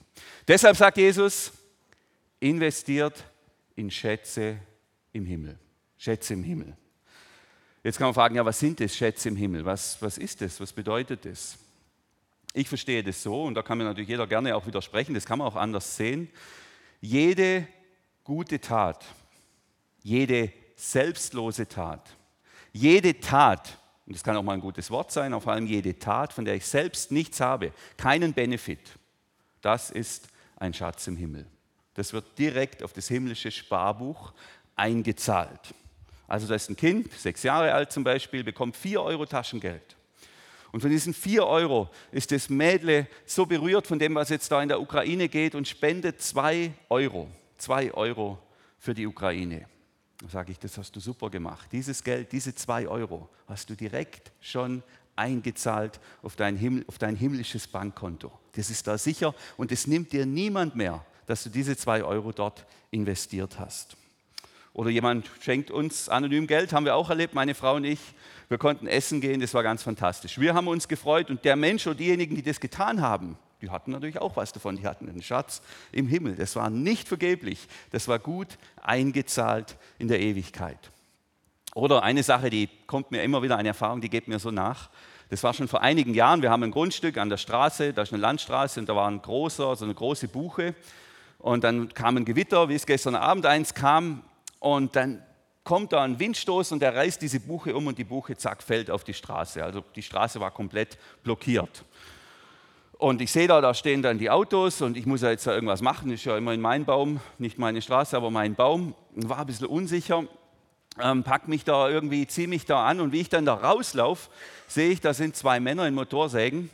Deshalb 0.48 0.78
sagt 0.78 0.98
Jesus, 0.98 1.52
investiert 2.40 3.24
in 3.76 3.90
Schätze 3.90 4.60
im 5.12 5.26
Himmel. 5.26 5.58
Schätze 5.98 6.36
im 6.36 6.44
Himmel. 6.44 6.78
Jetzt 7.84 7.98
kann 7.98 8.08
man 8.08 8.14
fragen, 8.14 8.36
ja, 8.36 8.46
was 8.46 8.60
sind 8.60 8.80
das 8.80 8.96
Schätze 8.96 9.28
im 9.28 9.36
Himmel? 9.36 9.66
Was, 9.66 10.02
was 10.02 10.18
ist 10.18 10.40
das? 10.42 10.60
Was 10.62 10.72
bedeutet 10.72 11.26
das? 11.26 11.58
Ich 12.54 12.70
verstehe 12.70 13.04
das 13.04 13.22
so, 13.22 13.44
und 13.44 13.56
da 13.56 13.62
kann 13.62 13.78
mir 13.78 13.84
natürlich 13.84 14.10
jeder 14.10 14.28
gerne 14.28 14.56
auch 14.56 14.66
widersprechen, 14.66 15.16
das 15.16 15.26
kann 15.26 15.40
man 15.40 15.48
auch 15.48 15.56
anders 15.56 15.98
sehen. 15.98 16.30
Jede 17.02 17.68
gute 18.24 18.62
Tat, 18.62 19.04
jede 20.04 20.54
selbstlose 20.76 21.68
Tat, 21.68 22.16
jede 22.72 23.20
Tat, 23.20 23.78
und 24.06 24.16
das 24.16 24.24
kann 24.24 24.38
auch 24.38 24.44
mal 24.44 24.54
ein 24.54 24.62
gutes 24.62 24.92
Wort 24.92 25.12
sein, 25.12 25.40
vor 25.42 25.52
allem 25.52 25.66
jede 25.66 25.98
Tat, 25.98 26.32
von 26.32 26.46
der 26.46 26.56
ich 26.56 26.66
selbst 26.66 27.12
nichts 27.12 27.42
habe, 27.42 27.74
keinen 27.98 28.34
Benefit, 28.34 28.98
das 29.62 29.90
ist 29.90 30.28
ein 30.58 30.74
Schatz 30.74 31.08
im 31.08 31.18
Himmel. 31.18 31.48
Das 31.96 32.14
wird 32.14 32.38
direkt 32.38 32.84
auf 32.84 32.94
das 32.94 33.08
himmlische 33.08 33.52
Sparbuch 33.52 34.34
eingezahlt. 34.76 35.74
Also 36.34 36.48
da 36.48 36.56
ist 36.56 36.68
ein 36.68 36.76
Kind, 36.76 37.14
sechs 37.14 37.44
Jahre 37.44 37.72
alt 37.74 37.92
zum 37.92 38.04
Beispiel, 38.04 38.44
bekommt 38.44 38.76
vier 38.76 39.04
Euro 39.04 39.28
Taschengeld. 39.28 39.96
Und 40.72 40.82
von 40.82 40.90
diesen 40.90 41.14
vier 41.14 41.46
Euro 41.46 41.92
ist 42.12 42.32
das 42.32 42.50
Mädle 42.50 43.06
so 43.28 43.46
berührt 43.46 43.86
von 43.86 44.00
dem, 44.00 44.16
was 44.16 44.30
jetzt 44.30 44.52
da 44.52 44.60
in 44.64 44.68
der 44.68 44.82
Ukraine 44.82 45.30
geht 45.30 45.54
und 45.54 45.68
spendet 45.68 46.24
zwei 46.24 46.74
Euro. 46.90 47.30
Zwei 47.60 47.94
Euro 47.94 48.40
für 48.80 48.96
die 48.96 49.06
Ukraine. 49.06 49.68
Da 50.24 50.28
sage 50.28 50.54
ich, 50.54 50.58
das 50.58 50.76
hast 50.80 50.96
du 50.96 51.00
super 51.00 51.30
gemacht. 51.30 51.70
Dieses 51.72 52.04
Geld, 52.04 52.32
diese 52.32 52.56
zwei 52.56 52.88
Euro 52.88 53.30
hast 53.48 53.70
du 53.70 53.76
direkt 53.76 54.32
schon 54.42 54.82
eingezahlt 55.16 56.00
auf 56.24 56.36
dein, 56.36 56.58
Himmel, 56.58 56.84
auf 56.88 56.98
dein 56.98 57.16
himmlisches 57.16 57.68
Bankkonto. 57.68 58.32
Das 58.54 58.72
ist 58.72 58.88
da 58.88 58.98
sicher 58.98 59.36
und 59.56 59.72
es 59.72 59.86
nimmt 59.86 60.12
dir 60.12 60.26
niemand 60.26 60.76
mehr, 60.76 61.06
dass 61.28 61.44
du 61.44 61.52
diese 61.52 61.78
zwei 61.78 62.04
Euro 62.04 62.32
dort 62.32 62.66
investiert 62.90 63.60
hast. 63.60 63.98
Oder 64.74 64.90
jemand 64.90 65.30
schenkt 65.42 65.70
uns 65.70 66.10
anonym 66.10 66.48
Geld, 66.48 66.74
haben 66.74 66.86
wir 66.86 66.96
auch 66.96 67.10
erlebt, 67.10 67.36
meine 67.36 67.54
Frau 67.54 67.76
und 67.76 67.84
ich. 67.84 68.00
Wir 68.50 68.58
konnten 68.58 68.88
essen 68.88 69.22
gehen, 69.22 69.40
das 69.40 69.54
war 69.54 69.64
ganz 69.64 69.84
fantastisch. 69.84 70.40
Wir 70.40 70.54
haben 70.54 70.68
uns 70.68 70.88
gefreut 70.88 71.30
und 71.30 71.46
der 71.46 71.56
Mensch 71.56 71.86
oder 71.86 71.96
diejenigen, 71.96 72.36
die 72.36 72.42
das 72.42 72.60
getan 72.60 73.02
haben, 73.02 73.38
die 73.64 73.70
hatten 73.70 73.92
natürlich 73.92 74.20
auch 74.20 74.36
was 74.36 74.52
davon. 74.52 74.76
Die 74.76 74.86
hatten 74.86 75.08
einen 75.08 75.24
Schatz 75.24 75.62
im 75.94 76.06
Himmel. 76.06 76.36
Das 76.36 76.58
war 76.58 76.70
nicht 76.70 77.08
vergeblich. 77.08 77.68
Das 77.92 78.10
war 78.10 78.20
gut 78.20 78.58
eingezahlt 78.82 79.78
in 80.00 80.10
der 80.10 80.20
Ewigkeit. 80.20 80.92
Oder 81.74 82.04
eine 82.04 82.24
Sache, 82.24 82.50
die 82.50 82.68
kommt 82.88 83.12
mir 83.12 83.24
immer 83.24 83.42
wieder, 83.42 83.56
eine 83.56 83.70
Erfahrung, 83.70 84.02
die 84.02 84.10
geht 84.10 84.28
mir 84.28 84.38
so 84.38 84.52
nach. 84.52 84.90
Das 85.30 85.44
war 85.44 85.54
schon 85.54 85.70
vor 85.70 85.82
einigen 85.82 86.14
Jahren. 86.14 86.42
Wir 86.42 86.52
haben 86.52 86.62
ein 86.62 86.72
Grundstück 86.72 87.18
an 87.18 87.30
der 87.30 87.38
Straße, 87.38 87.94
da 87.94 88.02
ist 88.02 88.12
eine 88.12 88.22
Landstraße 88.22 88.82
und 88.82 88.90
da 88.90 88.98
war 88.98 89.08
ein 89.10 89.22
großer, 89.22 89.76
so 89.78 89.86
eine 89.86 89.94
große 89.94 90.28
Buche. 90.28 90.76
Und 91.40 91.64
dann 91.64 91.94
kam 91.94 92.18
ein 92.18 92.26
Gewitter, 92.26 92.68
wie 92.68 92.76
es 92.76 92.86
gestern 92.86 93.16
Abend 93.16 93.46
eins 93.46 93.74
kam. 93.74 94.24
Und 94.64 94.96
dann 94.96 95.22
kommt 95.66 95.92
da 95.92 96.04
ein 96.04 96.18
Windstoß 96.18 96.72
und 96.72 96.80
der 96.80 96.96
reißt 96.96 97.22
diese 97.22 97.42
Buche 97.42 97.76
um 97.76 97.88
und 97.88 97.98
die 97.98 98.06
Buche, 98.06 98.38
zack, 98.38 98.64
fällt 98.64 98.90
auf 98.90 99.04
die 99.04 99.14
Straße. 99.14 99.62
Also 99.62 99.84
die 99.94 100.02
Straße 100.02 100.40
war 100.40 100.52
komplett 100.52 100.98
blockiert. 101.22 101.84
Und 102.94 103.20
ich 103.20 103.30
sehe 103.30 103.46
da, 103.46 103.60
da 103.60 103.74
stehen 103.74 104.02
dann 104.02 104.20
die 104.20 104.30
Autos 104.30 104.82
und 104.82 104.96
ich 104.96 105.06
muss 105.06 105.22
ja 105.22 105.32
jetzt 105.32 105.46
da 105.46 105.54
irgendwas 105.54 105.82
machen. 105.82 106.10
Ist 106.14 106.24
ja 106.24 106.38
immerhin 106.38 106.62
mein 106.62 106.86
Baum, 106.86 107.20
nicht 107.40 107.58
meine 107.58 107.82
Straße, 107.82 108.16
aber 108.16 108.32
mein 108.32 108.56
Baum. 108.56 108.96
War 109.16 109.40
ein 109.40 109.48
bisschen 109.48 109.68
unsicher, 109.68 110.24
ähm, 110.98 111.24
pack 111.24 111.50
mich 111.50 111.66
da 111.66 111.90
irgendwie, 111.90 112.26
ziehe 112.26 112.48
mich 112.48 112.64
da 112.66 112.86
an 112.86 113.02
und 113.02 113.12
wie 113.12 113.20
ich 113.20 113.28
dann 113.28 113.46
da 113.46 113.56
rauslaufe, 113.56 114.30
sehe 114.70 114.92
ich, 114.92 115.02
da 115.02 115.14
sind 115.14 115.36
zwei 115.36 115.60
Männer 115.60 115.86
in 115.90 115.94
Motorsägen 115.94 116.70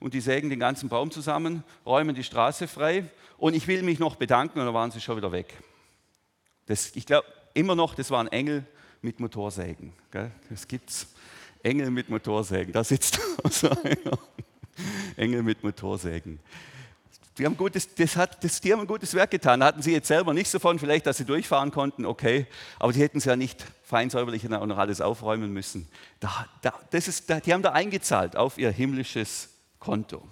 und 0.00 0.12
die 0.12 0.20
sägen 0.20 0.50
den 0.50 0.58
ganzen 0.58 0.88
Baum 0.88 1.12
zusammen, 1.12 1.62
räumen 1.86 2.16
die 2.16 2.24
Straße 2.24 2.66
frei 2.66 3.04
und 3.36 3.54
ich 3.54 3.68
will 3.68 3.84
mich 3.84 4.00
noch 4.00 4.16
bedanken 4.16 4.58
und 4.58 4.66
dann 4.66 4.74
waren 4.74 4.90
sie 4.90 5.00
schon 5.00 5.16
wieder 5.16 5.30
weg. 5.30 5.54
Das, 6.68 6.92
ich 6.94 7.06
glaube 7.06 7.26
immer 7.54 7.74
noch, 7.74 7.94
das 7.94 8.10
waren 8.10 8.28
Engel 8.28 8.64
mit 9.02 9.18
Motorsägen. 9.20 9.92
Gell? 10.10 10.30
Das 10.50 10.68
gibt's. 10.68 11.08
Engel 11.62 11.90
mit 11.90 12.08
Motorsägen. 12.08 12.72
Da 12.72 12.84
sitzt 12.84 13.18
so 13.50 13.68
einer. 13.70 14.18
Engel 15.16 15.42
mit 15.42 15.64
Motorsägen. 15.64 16.38
Die 17.36 17.44
haben, 17.44 17.56
gutes, 17.56 17.94
das 17.94 18.16
hat, 18.16 18.42
das, 18.42 18.60
die 18.60 18.72
haben 18.72 18.80
ein 18.80 18.86
gutes 18.86 19.14
Werk 19.14 19.30
getan. 19.30 19.62
Hatten 19.62 19.80
sie 19.80 19.92
jetzt 19.92 20.08
selber 20.08 20.34
nicht 20.34 20.50
so 20.50 20.58
von, 20.58 20.78
vielleicht, 20.78 21.06
dass 21.06 21.18
sie 21.18 21.24
durchfahren 21.24 21.70
konnten, 21.70 22.04
okay. 22.04 22.46
Aber 22.78 22.92
die 22.92 23.00
hätten 23.00 23.18
es 23.18 23.24
ja 23.24 23.36
nicht 23.36 23.64
fein 23.84 24.10
säuberlich 24.10 24.44
und 24.44 24.68
noch 24.68 24.78
alles 24.78 25.00
aufräumen 25.00 25.52
müssen. 25.52 25.88
Da, 26.20 26.46
da, 26.62 26.74
das 26.90 27.06
ist, 27.06 27.28
die 27.46 27.52
haben 27.52 27.62
da 27.62 27.72
eingezahlt 27.72 28.36
auf 28.36 28.58
ihr 28.58 28.70
himmlisches 28.70 29.50
Konto. 29.78 30.28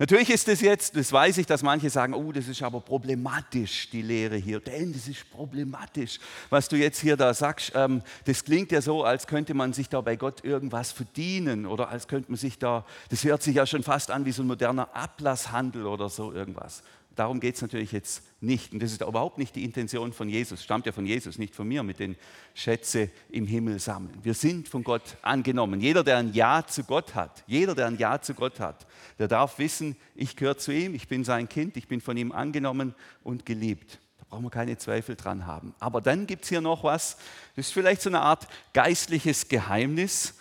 Natürlich 0.00 0.30
ist 0.30 0.46
es 0.46 0.60
jetzt, 0.60 0.94
das 0.94 1.12
weiß 1.12 1.38
ich, 1.38 1.46
dass 1.46 1.64
manche 1.64 1.90
sagen, 1.90 2.14
oh, 2.14 2.30
das 2.30 2.46
ist 2.46 2.62
aber 2.62 2.80
problematisch, 2.80 3.90
die 3.90 4.02
Lehre 4.02 4.36
hier. 4.36 4.60
Denn 4.60 4.92
das 4.92 5.08
ist 5.08 5.28
problematisch, 5.28 6.20
was 6.50 6.68
du 6.68 6.76
jetzt 6.76 7.00
hier 7.00 7.16
da 7.16 7.34
sagst. 7.34 7.72
Ähm, 7.74 8.02
das 8.24 8.44
klingt 8.44 8.70
ja 8.70 8.80
so, 8.80 9.02
als 9.02 9.26
könnte 9.26 9.54
man 9.54 9.72
sich 9.72 9.88
da 9.88 10.00
bei 10.00 10.14
Gott 10.14 10.44
irgendwas 10.44 10.92
verdienen 10.92 11.66
oder 11.66 11.88
als 11.88 12.06
könnte 12.06 12.30
man 12.30 12.38
sich 12.38 12.60
da, 12.60 12.86
das 13.08 13.24
hört 13.24 13.42
sich 13.42 13.56
ja 13.56 13.66
schon 13.66 13.82
fast 13.82 14.12
an 14.12 14.24
wie 14.24 14.30
so 14.30 14.44
ein 14.44 14.46
moderner 14.46 14.94
Ablasshandel 14.94 15.84
oder 15.84 16.08
so 16.08 16.32
irgendwas. 16.32 16.84
Darum 17.18 17.40
geht 17.40 17.56
es 17.56 17.62
natürlich 17.62 17.90
jetzt 17.90 18.22
nicht. 18.40 18.72
Und 18.72 18.80
das 18.80 18.92
ist 18.92 19.02
überhaupt 19.02 19.38
nicht 19.38 19.56
die 19.56 19.64
Intention 19.64 20.12
von 20.12 20.28
Jesus. 20.28 20.62
Stammt 20.62 20.86
ja 20.86 20.92
von 20.92 21.04
Jesus, 21.04 21.36
nicht 21.36 21.52
von 21.52 21.66
mir, 21.66 21.82
mit 21.82 21.98
den 21.98 22.14
Schätze 22.54 23.10
im 23.28 23.44
Himmel 23.44 23.80
sammeln. 23.80 24.16
Wir 24.22 24.34
sind 24.34 24.68
von 24.68 24.84
Gott 24.84 25.16
angenommen. 25.22 25.80
Jeder, 25.80 26.04
der 26.04 26.18
ein 26.18 26.32
Ja 26.32 26.64
zu 26.64 26.84
Gott 26.84 27.16
hat, 27.16 27.42
jeder, 27.48 27.74
der 27.74 27.88
ein 27.88 27.98
Ja 27.98 28.20
zu 28.20 28.34
Gott 28.34 28.60
hat, 28.60 28.86
der 29.18 29.26
darf 29.26 29.58
wissen, 29.58 29.96
ich 30.14 30.36
gehöre 30.36 30.58
zu 30.58 30.70
ihm, 30.70 30.94
ich 30.94 31.08
bin 31.08 31.24
sein 31.24 31.48
Kind, 31.48 31.76
ich 31.76 31.88
bin 31.88 32.00
von 32.00 32.16
ihm 32.16 32.30
angenommen 32.30 32.94
und 33.24 33.44
geliebt. 33.44 33.98
Da 34.20 34.26
brauchen 34.28 34.44
wir 34.44 34.50
keine 34.50 34.78
Zweifel 34.78 35.16
dran 35.16 35.44
haben. 35.44 35.74
Aber 35.80 36.00
dann 36.00 36.24
gibt 36.28 36.44
es 36.44 36.50
hier 36.50 36.60
noch 36.60 36.84
was, 36.84 37.16
das 37.56 37.66
ist 37.66 37.72
vielleicht 37.72 38.02
so 38.02 38.10
eine 38.10 38.20
Art 38.20 38.46
geistliches 38.74 39.48
Geheimnis. 39.48 40.34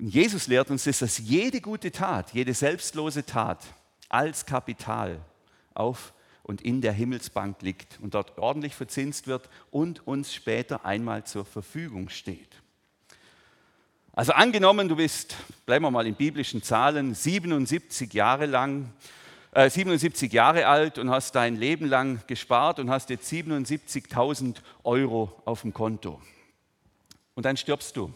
Und 0.00 0.08
Jesus 0.08 0.46
lehrt 0.46 0.70
uns 0.70 0.84
das, 0.84 1.00
dass 1.00 1.18
jede 1.18 1.60
gute 1.60 1.92
Tat, 1.92 2.32
jede 2.32 2.54
selbstlose 2.54 3.26
Tat 3.26 3.62
als 4.08 4.46
Kapital 4.46 5.20
auf 5.74 6.13
und 6.44 6.60
in 6.60 6.82
der 6.82 6.92
Himmelsbank 6.92 7.62
liegt 7.62 7.98
und 8.00 8.14
dort 8.14 8.38
ordentlich 8.38 8.74
verzinst 8.74 9.26
wird 9.26 9.48
und 9.70 10.06
uns 10.06 10.32
später 10.32 10.84
einmal 10.84 11.24
zur 11.24 11.44
Verfügung 11.44 12.10
steht. 12.10 12.60
Also 14.12 14.32
angenommen, 14.32 14.88
du 14.88 14.94
bist, 14.94 15.34
bleiben 15.66 15.84
wir 15.84 15.90
mal 15.90 16.06
in 16.06 16.14
biblischen 16.14 16.62
Zahlen, 16.62 17.14
77 17.14 18.12
Jahre 18.12 18.46
lang, 18.46 18.92
äh, 19.52 19.68
77 19.68 20.32
Jahre 20.32 20.66
alt 20.66 20.98
und 20.98 21.10
hast 21.10 21.34
dein 21.34 21.56
Leben 21.56 21.86
lang 21.86 22.20
gespart 22.26 22.78
und 22.78 22.90
hast 22.90 23.10
jetzt 23.10 23.28
77.000 23.32 24.56
Euro 24.84 25.42
auf 25.46 25.62
dem 25.62 25.72
Konto. 25.72 26.20
Und 27.34 27.46
dann 27.46 27.56
stirbst 27.56 27.96
du. 27.96 28.14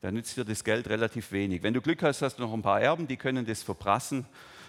Dann 0.00 0.14
nützt 0.14 0.36
dir 0.36 0.44
das 0.44 0.64
Geld 0.64 0.88
relativ 0.88 1.32
wenig. 1.32 1.62
Wenn 1.62 1.74
du 1.74 1.80
Glück 1.80 2.02
hast, 2.02 2.22
hast 2.22 2.38
du 2.38 2.42
noch 2.42 2.52
ein 2.52 2.62
paar 2.62 2.80
Erben, 2.80 3.06
die 3.06 3.16
können 3.16 3.44
das 3.44 3.62
verprassen 3.62 4.26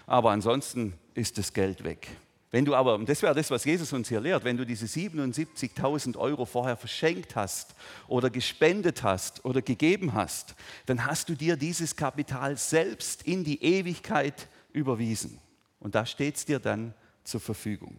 aber 0.08 0.30
ansonsten 0.30 0.94
ist 1.14 1.38
das 1.38 1.52
Geld 1.52 1.84
weg. 1.84 2.08
Wenn 2.50 2.64
du 2.64 2.74
aber, 2.74 2.94
und 2.94 3.06
das 3.10 3.20
wäre 3.20 3.34
das, 3.34 3.50
was 3.50 3.66
Jesus 3.66 3.92
uns 3.92 4.08
hier 4.08 4.20
lehrt, 4.20 4.42
wenn 4.42 4.56
du 4.56 4.64
diese 4.64 4.86
77.000 4.86 6.16
Euro 6.16 6.46
vorher 6.46 6.78
verschenkt 6.78 7.36
hast 7.36 7.74
oder 8.06 8.30
gespendet 8.30 9.02
hast 9.02 9.44
oder 9.44 9.60
gegeben 9.60 10.14
hast, 10.14 10.54
dann 10.86 11.04
hast 11.04 11.28
du 11.28 11.34
dir 11.34 11.56
dieses 11.56 11.94
Kapital 11.94 12.56
selbst 12.56 13.22
in 13.24 13.44
die 13.44 13.62
Ewigkeit 13.62 14.48
überwiesen. 14.72 15.38
Und 15.78 15.94
da 15.94 16.06
steht 16.06 16.36
es 16.36 16.46
dir 16.46 16.58
dann 16.58 16.94
zur 17.22 17.40
Verfügung. 17.40 17.98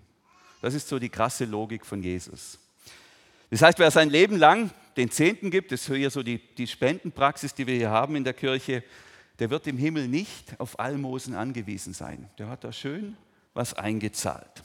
Das 0.64 0.74
ist 0.74 0.88
so 0.88 0.98
die 0.98 1.10
krasse 1.10 1.46
Logik 1.46 1.86
von 1.86 2.02
Jesus. 2.02 2.58
Das 3.52 3.62
heißt, 3.62 3.78
wer 3.78 3.92
sein 3.92 4.10
Leben 4.10 4.38
lang 4.38 4.72
den 4.98 5.12
Zehnten 5.12 5.52
gibt, 5.52 5.72
das 5.72 5.82
ist 5.82 5.96
hier 5.96 6.10
so 6.10 6.24
die, 6.24 6.40
die 6.56 6.68
Spendenpraxis, 6.68 7.54
die 7.54 7.68
wir 7.68 7.76
hier 7.76 7.92
haben 7.92 8.16
in 8.16 8.24
der 8.24 8.34
Kirche, 8.34 8.84
der 9.40 9.50
wird 9.50 9.68
im 9.68 9.78
Himmel 9.78 10.08
nicht 10.08 10.60
auf 10.60 10.80
Almosen 10.80 11.36
angewiesen 11.36 11.94
sein. 11.94 12.30
Der 12.38 12.50
hat 12.50 12.64
da 12.64 12.72
schön 12.72 13.18
was 13.54 13.74
eingezahlt. 13.74 14.64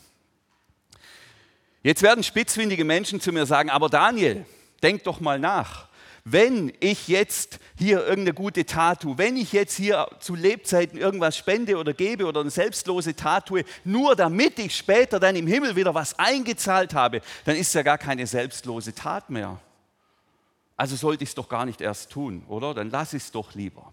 Jetzt 1.82 2.02
werden 2.02 2.24
spitzfindige 2.24 2.84
Menschen 2.84 3.20
zu 3.20 3.32
mir 3.32 3.46
sagen, 3.46 3.70
aber 3.70 3.88
Daniel, 3.88 4.46
denk 4.82 5.04
doch 5.04 5.20
mal 5.20 5.38
nach. 5.38 5.88
Wenn 6.26 6.72
ich 6.80 7.08
jetzt 7.08 7.58
hier 7.76 7.98
irgendeine 8.00 8.32
gute 8.32 8.64
Tat 8.64 9.02
tue, 9.02 9.18
wenn 9.18 9.36
ich 9.36 9.52
jetzt 9.52 9.76
hier 9.76 10.08
zu 10.20 10.34
Lebzeiten 10.34 10.98
irgendwas 10.98 11.36
spende 11.36 11.76
oder 11.76 11.92
gebe 11.92 12.24
oder 12.24 12.40
eine 12.40 12.48
selbstlose 12.50 13.14
Tat 13.14 13.46
tue, 13.48 13.64
nur 13.84 14.16
damit 14.16 14.58
ich 14.58 14.74
später 14.74 15.20
dann 15.20 15.36
im 15.36 15.46
Himmel 15.46 15.76
wieder 15.76 15.94
was 15.94 16.18
eingezahlt 16.18 16.94
habe, 16.94 17.20
dann 17.44 17.56
ist 17.56 17.74
ja 17.74 17.82
gar 17.82 17.98
keine 17.98 18.26
selbstlose 18.26 18.94
Tat 18.94 19.28
mehr. 19.28 19.60
Also 20.78 20.96
sollte 20.96 21.24
ich 21.24 21.30
es 21.30 21.34
doch 21.34 21.50
gar 21.50 21.66
nicht 21.66 21.82
erst 21.82 22.10
tun, 22.10 22.44
oder? 22.48 22.72
Dann 22.72 22.88
lass 22.88 23.12
es 23.12 23.30
doch 23.30 23.54
lieber. 23.54 23.92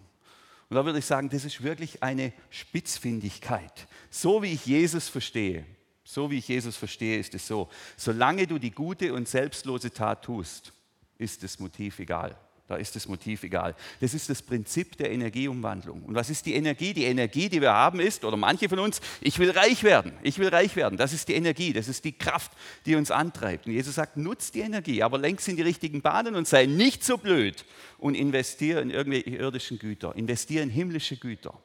Und 0.72 0.76
da 0.76 0.86
würde 0.86 1.00
ich 1.00 1.06
sagen, 1.06 1.28
das 1.28 1.44
ist 1.44 1.64
wirklich 1.64 2.02
eine 2.02 2.32
Spitzfindigkeit. 2.50 3.88
So 4.10 4.42
wie 4.42 4.54
ich 4.54 4.66
Jesus 4.66 5.10
verstehe, 5.10 5.66
so 6.06 6.32
wie 6.32 6.38
ich 6.38 6.48
Jesus 6.48 6.78
verstehe, 6.78 7.20
ist 7.20 7.36
es 7.36 7.46
so. 7.46 7.68
Solange 7.98 8.48
du 8.48 8.58
die 8.58 8.72
gute 8.72 9.14
und 9.14 9.28
selbstlose 9.28 9.92
Tat 9.92 10.24
tust, 10.24 10.72
ist 11.18 11.44
das 11.44 11.60
Motiv 11.60 12.00
egal. 12.00 12.38
Da 12.72 12.78
ist 12.78 12.96
das 12.96 13.10
Motiv 13.10 13.44
egal. 13.44 13.76
Das 14.00 14.14
ist 14.14 14.30
das 14.30 14.42
Prinzip 14.42 14.96
der 14.96 15.12
Energieumwandlung. 15.12 16.04
Und 16.04 16.16
was 16.16 16.30
ist 16.30 16.46
die 16.46 16.54
Energie? 16.54 16.94
Die 16.94 17.04
Energie, 17.04 17.50
die 17.50 17.60
wir 17.60 17.74
haben, 17.74 18.00
ist, 18.00 18.24
oder 18.24 18.38
manche 18.38 18.70
von 18.70 18.80
uns, 18.80 19.02
ich 19.20 19.40
will 19.40 19.52
reich 19.52 19.84
werden. 19.84 20.14
Ich 20.24 20.40
will 20.40 20.48
reich 20.48 20.78
werden. 20.78 20.98
Das 20.98 21.12
ist 21.12 21.28
die 21.28 21.34
Energie, 21.34 21.74
das 21.74 21.90
ist 21.90 22.06
die 22.06 22.14
Kraft, 22.14 22.54
die 22.86 22.96
uns 22.96 23.12
antreibt. 23.12 23.68
Und 23.68 23.74
Jesus 23.74 23.96
sagt, 23.96 24.16
nutz 24.16 24.52
die 24.52 24.62
Energie, 24.62 25.04
aber 25.04 25.20
sie 25.22 25.52
in 25.52 25.58
die 25.58 25.64
richtigen 25.64 26.02
Bahnen 26.02 26.36
und 26.36 26.48
sei 26.48 26.66
nicht 26.66 27.04
so 27.04 27.18
blöd 27.18 27.66
und 27.98 28.16
investiere 28.16 28.80
in 28.80 28.90
irgendwelche 28.90 29.32
irdischen 29.32 29.78
Güter. 29.78 30.16
Investiere 30.16 30.64
in 30.64 30.70
himmlische 30.70 31.18
Güter. 31.18 31.60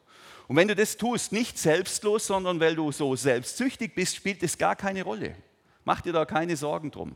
Und 0.49 0.57
wenn 0.57 0.67
du 0.67 0.75
das 0.75 0.97
tust, 0.97 1.31
nicht 1.31 1.57
selbstlos, 1.57 2.27
sondern 2.27 2.59
weil 2.59 2.75
du 2.75 2.91
so 2.91 3.15
selbstsüchtig 3.15 3.95
bist, 3.95 4.17
spielt 4.17 4.43
es 4.43 4.59
gar 4.59 4.75
keine 4.75 5.05
Rolle. 5.05 5.37
Mach 5.85 6.01
dir 6.01 6.13
da 6.13 6.25
keine 6.25 6.57
Sorgen 6.57 6.91
drum. 6.91 7.15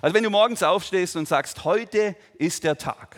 Also 0.00 0.14
wenn 0.14 0.24
du 0.24 0.30
morgens 0.30 0.62
aufstehst 0.62 1.16
und 1.16 1.28
sagst, 1.28 1.64
heute 1.64 2.16
ist 2.38 2.64
der 2.64 2.78
Tag. 2.78 3.16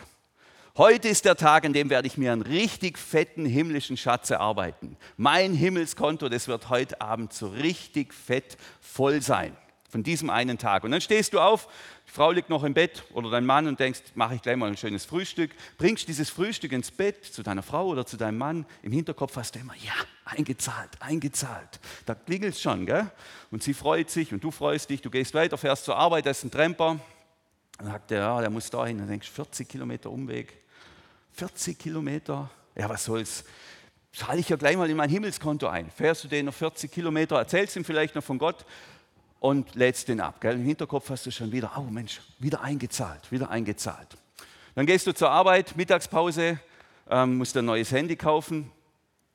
Heute 0.75 1.07
ist 1.07 1.25
der 1.25 1.35
Tag, 1.35 1.65
an 1.65 1.73
dem 1.73 1.91
werde 1.91 2.07
ich 2.07 2.17
mir 2.17 2.33
einen 2.33 2.41
richtig 2.41 2.97
fetten 2.97 3.45
himmlischen 3.45 3.95
Schatz 3.95 4.31
erarbeiten. 4.31 4.97
Mein 5.17 5.53
Himmelskonto, 5.53 6.29
das 6.29 6.47
wird 6.47 6.69
heute 6.69 6.99
Abend 6.99 7.31
so 7.31 7.47
richtig 7.47 8.11
fett 8.11 8.57
voll 8.81 9.21
sein. 9.21 9.55
Von 9.87 10.01
diesem 10.01 10.31
einen 10.31 10.57
Tag. 10.57 10.83
Und 10.83 10.89
dann 10.89 11.01
stehst 11.01 11.33
du 11.33 11.39
auf, 11.39 11.67
Frau 12.13 12.29
liegt 12.29 12.51
noch 12.51 12.63
im 12.63 12.75
Bett 12.75 13.03
oder 13.13 13.31
dein 13.31 13.43
Mann 13.43 13.65
und 13.65 13.79
denkst, 13.79 14.01
mache 14.13 14.35
ich 14.35 14.43
gleich 14.43 14.55
mal 14.55 14.69
ein 14.69 14.77
schönes 14.77 15.03
Frühstück. 15.03 15.49
Bringst 15.79 16.07
dieses 16.07 16.29
Frühstück 16.29 16.71
ins 16.71 16.91
Bett 16.91 17.25
zu 17.25 17.41
deiner 17.41 17.63
Frau 17.63 17.87
oder 17.87 18.05
zu 18.05 18.17
deinem 18.17 18.37
Mann. 18.37 18.67
Im 18.83 18.91
Hinterkopf 18.91 19.35
hast 19.35 19.55
du 19.55 19.59
immer, 19.59 19.73
ja, 19.73 19.93
eingezahlt, 20.23 20.91
eingezahlt. 20.99 21.79
Da 22.05 22.13
klingelt 22.13 22.55
schon, 22.55 22.85
gell? 22.85 23.09
Und 23.49 23.63
sie 23.63 23.73
freut 23.73 24.11
sich 24.11 24.31
und 24.31 24.43
du 24.43 24.51
freust 24.51 24.91
dich, 24.91 25.01
du 25.01 25.09
gehst 25.09 25.33
weiter, 25.33 25.57
fährst 25.57 25.85
zur 25.85 25.97
Arbeit, 25.97 26.27
da 26.27 26.29
ist 26.29 26.43
ein 26.43 26.51
Tremper. 26.51 26.99
Dann 27.79 27.87
sagt 27.87 28.11
er, 28.11 28.19
ja, 28.19 28.41
der 28.41 28.51
muss 28.51 28.69
dahin. 28.69 28.99
Dann 28.99 29.07
denkst 29.07 29.29
du, 29.29 29.33
40 29.33 29.67
Kilometer 29.67 30.11
Umweg. 30.11 30.53
40 31.31 31.79
Kilometer? 31.79 32.47
Ja, 32.75 32.89
was 32.89 33.05
soll's? 33.05 33.43
Zahle 34.15 34.39
ich 34.39 34.49
ja 34.49 34.57
gleich 34.57 34.77
mal 34.77 34.87
in 34.87 34.97
mein 34.97 35.09
Himmelskonto 35.09 35.65
ein. 35.65 35.89
Fährst 35.89 36.23
du 36.23 36.27
den 36.27 36.45
noch 36.45 36.53
40 36.53 36.91
Kilometer, 36.91 37.37
erzählst 37.37 37.75
ihm 37.75 37.83
vielleicht 37.83 38.13
noch 38.13 38.23
von 38.23 38.37
Gott, 38.37 38.67
und 39.43 39.75
lädst 39.75 40.07
den 40.07 40.21
ab. 40.21 40.39
Gell? 40.39 40.55
Im 40.55 40.63
Hinterkopf 40.63 41.09
hast 41.09 41.25
du 41.25 41.31
schon 41.31 41.51
wieder, 41.51 41.73
oh 41.75 41.81
Mensch, 41.81 42.21
wieder 42.39 42.61
eingezahlt, 42.61 43.29
wieder 43.29 43.49
eingezahlt. 43.49 44.07
Dann 44.73 44.85
gehst 44.85 45.05
du 45.05 45.13
zur 45.13 45.29
Arbeit, 45.31 45.75
Mittagspause, 45.75 46.59
ähm, 47.09 47.37
musst 47.39 47.57
ein 47.57 47.65
neues 47.65 47.91
Handy 47.91 48.15
kaufen, 48.15 48.71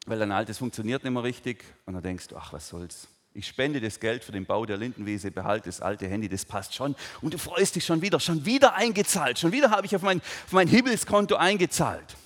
weil 0.07 0.19
dein 0.19 0.33
altes 0.33 0.57
funktioniert 0.57 1.05
nicht 1.05 1.13
mehr 1.13 1.23
richtig. 1.23 1.63
Und 1.85 1.93
dann 1.93 2.03
denkst 2.03 2.29
du, 2.29 2.39
ach, 2.39 2.55
was 2.55 2.71
soll's, 2.71 3.07
Ich 3.35 3.47
spende 3.47 3.83
das 3.83 4.01
Geld 4.01 4.25
für 4.25 4.33
den 4.33 4.47
Bau 4.47 4.65
der 4.65 4.79
Lindenwiese, 4.79 5.31
behalte 5.31 5.69
das 5.69 5.83
alte 5.83 6.09
Handy, 6.09 6.31
das 6.31 6.47
passt 6.47 6.75
schon. 6.75 6.97
Und 7.21 7.35
du 7.35 7.39
freust 7.39 7.77
dich 7.77 7.85
schon 7.85 8.01
wieder, 8.01 8.19
schon 8.19 8.47
wieder 8.47 8.75
eingezahlt, 8.77 9.39
schon 9.39 9.53
wieder 9.53 9.71
habe 9.71 9.85
ich 9.85 9.95
auf 9.95 10.01
mein, 10.01 10.21
auf 10.21 10.53
mein 10.53 10.69
Himmelskonto 10.69 11.37
eingezahlt. 11.37 12.17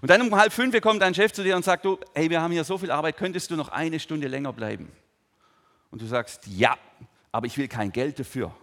Und 0.00 0.08
dann 0.08 0.22
um 0.22 0.34
halb 0.34 0.54
fünf 0.54 0.80
kommt 0.80 1.02
dein 1.02 1.14
Chef 1.14 1.34
zu 1.34 1.42
dir 1.42 1.56
und 1.56 1.64
sagt, 1.66 1.84
du, 1.84 1.98
hey, 2.14 2.30
wir 2.30 2.40
haben 2.40 2.52
hier 2.52 2.64
so 2.64 2.78
viel 2.78 2.90
Arbeit, 2.90 3.18
könntest 3.18 3.50
du 3.50 3.56
noch 3.56 3.68
eine 3.68 4.00
Stunde 4.00 4.28
länger 4.28 4.54
bleiben? 4.54 4.90
Und 5.90 6.00
du 6.00 6.06
sagst, 6.06 6.46
ja, 6.46 6.78
aber 7.32 7.46
ich 7.46 7.56
will 7.58 7.68
kein 7.68 7.92
Geld 7.92 8.18
dafür. 8.18 8.54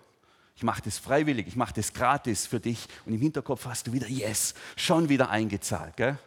Ich 0.55 0.63
mache 0.63 0.81
das 0.81 0.97
freiwillig, 0.97 1.47
ich 1.47 1.55
mache 1.55 1.73
das 1.73 1.93
gratis 1.93 2.47
für 2.47 2.59
dich. 2.59 2.87
Und 3.05 3.13
im 3.13 3.21
Hinterkopf 3.21 3.65
hast 3.65 3.87
du 3.87 3.93
wieder, 3.93 4.07
yes, 4.07 4.53
schon 4.77 5.09
wieder 5.09 5.29
eingezahlt. 5.29 5.97
Gell? 5.97 6.17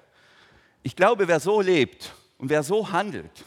Ich 0.82 0.96
glaube, 0.96 1.28
wer 1.28 1.40
so 1.40 1.60
lebt 1.60 2.14
und 2.36 2.50
wer 2.50 2.62
so 2.62 2.92
handelt, 2.92 3.44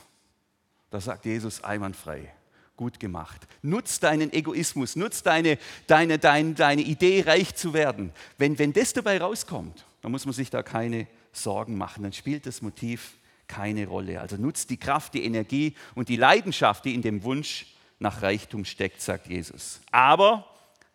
da 0.90 1.00
sagt 1.00 1.26
Jesus 1.26 1.64
einwandfrei, 1.64 2.34
gut 2.76 3.00
gemacht. 3.00 3.48
Nutz 3.62 4.00
deinen 4.00 4.34
Egoismus, 4.34 4.96
nutz 4.96 5.22
deine, 5.22 5.60
deine, 5.86 6.18
deine, 6.18 6.54
deine 6.56 6.82
Idee, 6.82 7.22
reich 7.22 7.54
zu 7.56 7.74
werden. 7.74 8.12
Wenn, 8.40 8.58
wenn 8.58 8.74
das 8.74 8.94
dabei 8.94 9.20
rauskommt, 9.20 9.86
dann 10.02 10.12
muss 10.12 10.26
man 10.26 10.34
sich 10.34 10.50
da 10.50 10.64
keine 10.64 11.08
Sorgen 11.32 11.78
machen. 11.78 12.04
Dann 12.04 12.14
spielt 12.14 12.48
das 12.48 12.64
Motiv 12.64 13.14
keine 13.48 13.86
Rolle. 13.86 14.20
Also 14.20 14.36
nutzt 14.38 14.72
die 14.72 14.78
Kraft, 14.78 15.14
die 15.14 15.24
Energie 15.24 15.76
und 15.94 16.10
die 16.10 16.16
Leidenschaft, 16.16 16.86
die 16.86 16.96
in 16.96 17.04
dem 17.04 17.24
Wunsch 17.24 17.68
nach 18.02 18.24
Reichtum 18.24 18.66
steckt, 18.66 19.00
sagt 19.00 19.28
Jesus. 19.28 19.80
Aber 19.92 20.46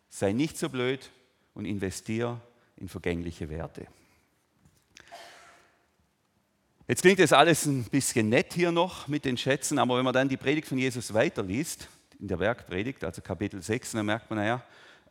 sei 0.08 0.32
nicht 0.32 0.58
so 0.58 0.68
blöd 0.68 1.10
und 1.54 1.64
investier 1.64 2.40
in 2.76 2.88
vergängliche 2.88 3.48
Werte. 3.48 3.86
Jetzt 6.88 7.02
klingt 7.02 7.20
das 7.20 7.32
alles 7.32 7.64
ein 7.66 7.84
bisschen 7.84 8.28
nett 8.28 8.52
hier 8.52 8.72
noch 8.72 9.08
mit 9.08 9.24
den 9.24 9.36
Schätzen, 9.36 9.78
aber 9.78 9.96
wenn 9.96 10.04
man 10.04 10.14
dann 10.14 10.28
die 10.28 10.36
Predigt 10.36 10.68
von 10.68 10.78
Jesus 10.78 11.14
weiterliest, 11.14 11.88
in 12.18 12.28
der 12.28 12.38
Werkpredigt, 12.38 13.04
also 13.04 13.22
Kapitel 13.22 13.62
6, 13.62 13.92
dann 13.92 14.06
merkt 14.06 14.28
man, 14.30 14.40
naja, 14.40 14.62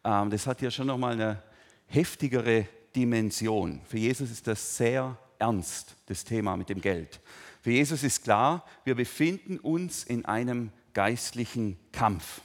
ähm, 0.04 0.30
das 0.30 0.48
hat 0.48 0.62
ja 0.62 0.72
schon 0.72 0.88
nochmal 0.88 1.14
eine 1.14 1.42
heftigere 1.88 2.68
Dimension. 2.96 3.82
Für 3.86 3.98
Jesus 3.98 4.32
ist 4.32 4.48
das 4.48 4.75
sehr 4.75 5.18
ernst, 5.38 5.96
das 6.08 6.24
Thema 6.24 6.58
mit 6.58 6.70
dem 6.70 6.82
Geld. 6.82 7.22
Für 7.62 7.72
Jesus 7.72 8.04
ist 8.04 8.24
klar, 8.24 8.66
wir 8.84 8.96
befinden 8.96 9.60
uns 9.60 10.04
in 10.04 10.25
einem 10.25 10.72
geistlichen 10.96 11.78
Kampf. 11.92 12.42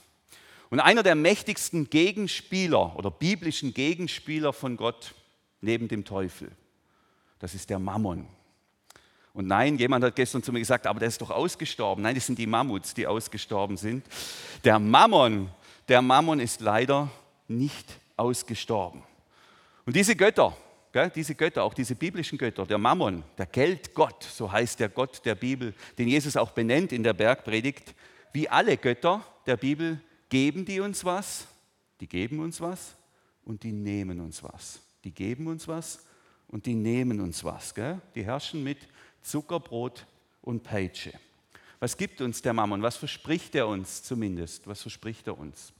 Und 0.69 0.79
einer 0.79 1.01
der 1.01 1.15
mächtigsten 1.15 1.89
Gegenspieler 1.89 2.95
oder 2.95 3.09
biblischen 3.09 3.73
Gegenspieler 3.73 4.53
von 4.53 4.77
Gott 4.77 5.15
neben 5.61 5.87
dem 5.87 6.05
Teufel, 6.05 6.51
das 7.39 7.55
ist 7.55 7.71
der 7.71 7.79
Mammon. 7.79 8.27
Und 9.33 9.47
nein, 9.47 9.77
jemand 9.77 10.03
hat 10.03 10.15
gestern 10.15 10.43
zu 10.43 10.51
mir 10.51 10.59
gesagt, 10.59 10.85
aber 10.85 10.99
der 10.99 11.07
ist 11.07 11.21
doch 11.21 11.31
ausgestorben. 11.31 12.03
Nein, 12.03 12.15
das 12.15 12.25
sind 12.25 12.37
die 12.37 12.47
Mammuts, 12.47 12.93
die 12.93 13.07
ausgestorben 13.07 13.77
sind. 13.77 14.05
Der 14.63 14.77
Mammon, 14.77 15.49
der 15.87 16.01
Mammon 16.01 16.39
ist 16.39 16.61
leider 16.61 17.09
nicht 17.47 17.97
ausgestorben. 18.17 19.03
Und 19.85 19.95
diese 19.95 20.15
Götter, 20.15 20.55
diese 21.15 21.35
Götter, 21.35 21.63
auch 21.63 21.73
diese 21.73 21.95
biblischen 21.95 22.37
Götter, 22.37 22.65
der 22.65 22.77
Mammon, 22.77 23.23
der 23.37 23.45
Geldgott, 23.45 24.23
so 24.23 24.51
heißt 24.51 24.79
der 24.79 24.89
Gott 24.89 25.25
der 25.25 25.35
Bibel, 25.35 25.73
den 25.97 26.09
Jesus 26.09 26.35
auch 26.35 26.51
benennt 26.51 26.91
in 26.91 27.03
der 27.03 27.13
Bergpredigt, 27.13 27.95
wie 28.33 28.49
alle 28.49 28.77
Götter 28.77 29.25
der 29.45 29.57
Bibel 29.57 29.99
geben 30.29 30.65
die 30.65 30.79
uns 30.79 31.03
was, 31.03 31.47
die 31.99 32.07
geben 32.07 32.39
uns 32.39 32.61
was 32.61 32.95
und 33.43 33.63
die 33.63 33.71
nehmen 33.71 34.19
uns 34.19 34.41
was. 34.43 34.81
Die 35.03 35.11
geben 35.11 35.47
uns 35.47 35.67
was 35.67 36.05
und 36.47 36.65
die 36.65 36.75
nehmen 36.75 37.19
uns 37.19 37.43
was. 37.43 37.73
Gell? 37.73 37.99
Die 38.15 38.23
herrschen 38.23 38.63
mit 38.63 38.77
Zuckerbrot 39.21 40.05
und 40.41 40.63
Peitsche. 40.63 41.13
Was 41.79 41.97
gibt 41.97 42.21
uns 42.21 42.41
der 42.41 42.53
Mammon? 42.53 42.81
Was 42.83 42.97
verspricht 42.97 43.55
er 43.55 43.67
uns 43.67 44.03
zumindest? 44.03 44.67
Was 44.67 44.81
verspricht 44.81 45.27
er 45.27 45.37
uns? 45.37 45.73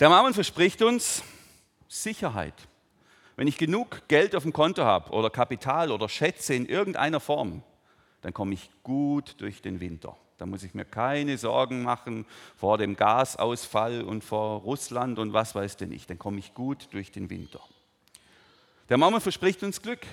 Der 0.00 0.08
Mammon 0.08 0.34
verspricht 0.34 0.82
uns 0.82 1.22
Sicherheit. 1.88 2.54
Wenn 3.36 3.48
ich 3.48 3.56
genug 3.56 4.06
Geld 4.08 4.36
auf 4.36 4.42
dem 4.42 4.52
Konto 4.52 4.84
habe 4.84 5.10
oder 5.10 5.30
Kapital 5.30 5.90
oder 5.90 6.08
Schätze 6.08 6.54
in 6.54 6.66
irgendeiner 6.66 7.20
Form, 7.20 7.62
dann 8.20 8.32
komme 8.32 8.54
ich 8.54 8.70
gut 8.82 9.34
durch 9.38 9.62
den 9.62 9.80
Winter. 9.80 10.16
Da 10.44 10.50
muss 10.50 10.62
ich 10.62 10.74
mir 10.74 10.84
keine 10.84 11.38
Sorgen 11.38 11.82
machen 11.82 12.26
vor 12.56 12.76
dem 12.76 12.96
Gasausfall 12.96 14.02
und 14.02 14.22
vor 14.22 14.60
Russland 14.60 15.18
und 15.18 15.32
was 15.32 15.54
weiß 15.54 15.78
denn 15.78 15.88
nicht. 15.88 16.10
Dann 16.10 16.18
komme 16.18 16.38
ich 16.38 16.52
gut 16.52 16.88
durch 16.92 17.10
den 17.10 17.30
Winter. 17.30 17.60
Der 18.90 18.98
Mammon 18.98 19.22
verspricht 19.22 19.62
uns 19.62 19.80
Glück 19.80 20.06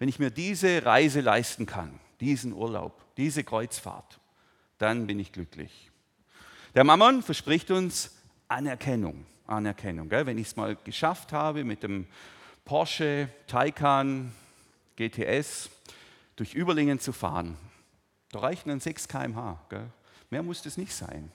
wenn 0.00 0.08
ich 0.08 0.18
mir 0.18 0.30
diese 0.30 0.84
Reise 0.84 1.20
leisten 1.20 1.66
kann, 1.66 2.00
diesen 2.20 2.54
Urlaub, 2.54 3.04
diese 3.18 3.44
Kreuzfahrt, 3.44 4.18
dann 4.78 5.06
bin 5.06 5.20
ich 5.20 5.30
glücklich. 5.30 5.90
Der 6.74 6.84
Mammon 6.84 7.22
verspricht 7.22 7.70
uns 7.70 8.16
Anerkennung. 8.48 9.26
Anerkennung. 9.46 10.08
Gell? 10.08 10.24
Wenn 10.24 10.38
ich 10.38 10.48
es 10.48 10.56
mal 10.56 10.74
geschafft 10.84 11.32
habe, 11.34 11.64
mit 11.64 11.82
dem 11.82 12.06
Porsche 12.64 13.28
Taycan 13.46 14.32
GTS 14.96 15.68
durch 16.34 16.54
Überlingen 16.54 16.98
zu 16.98 17.12
fahren, 17.12 17.58
da 18.32 18.40
reichen 18.40 18.68
dann 18.68 18.80
6 18.80 19.08
km/h. 19.08 19.58
Mehr 20.30 20.42
muss 20.42 20.62
das 20.62 20.76
nicht 20.76 20.94
sein. 20.94 21.30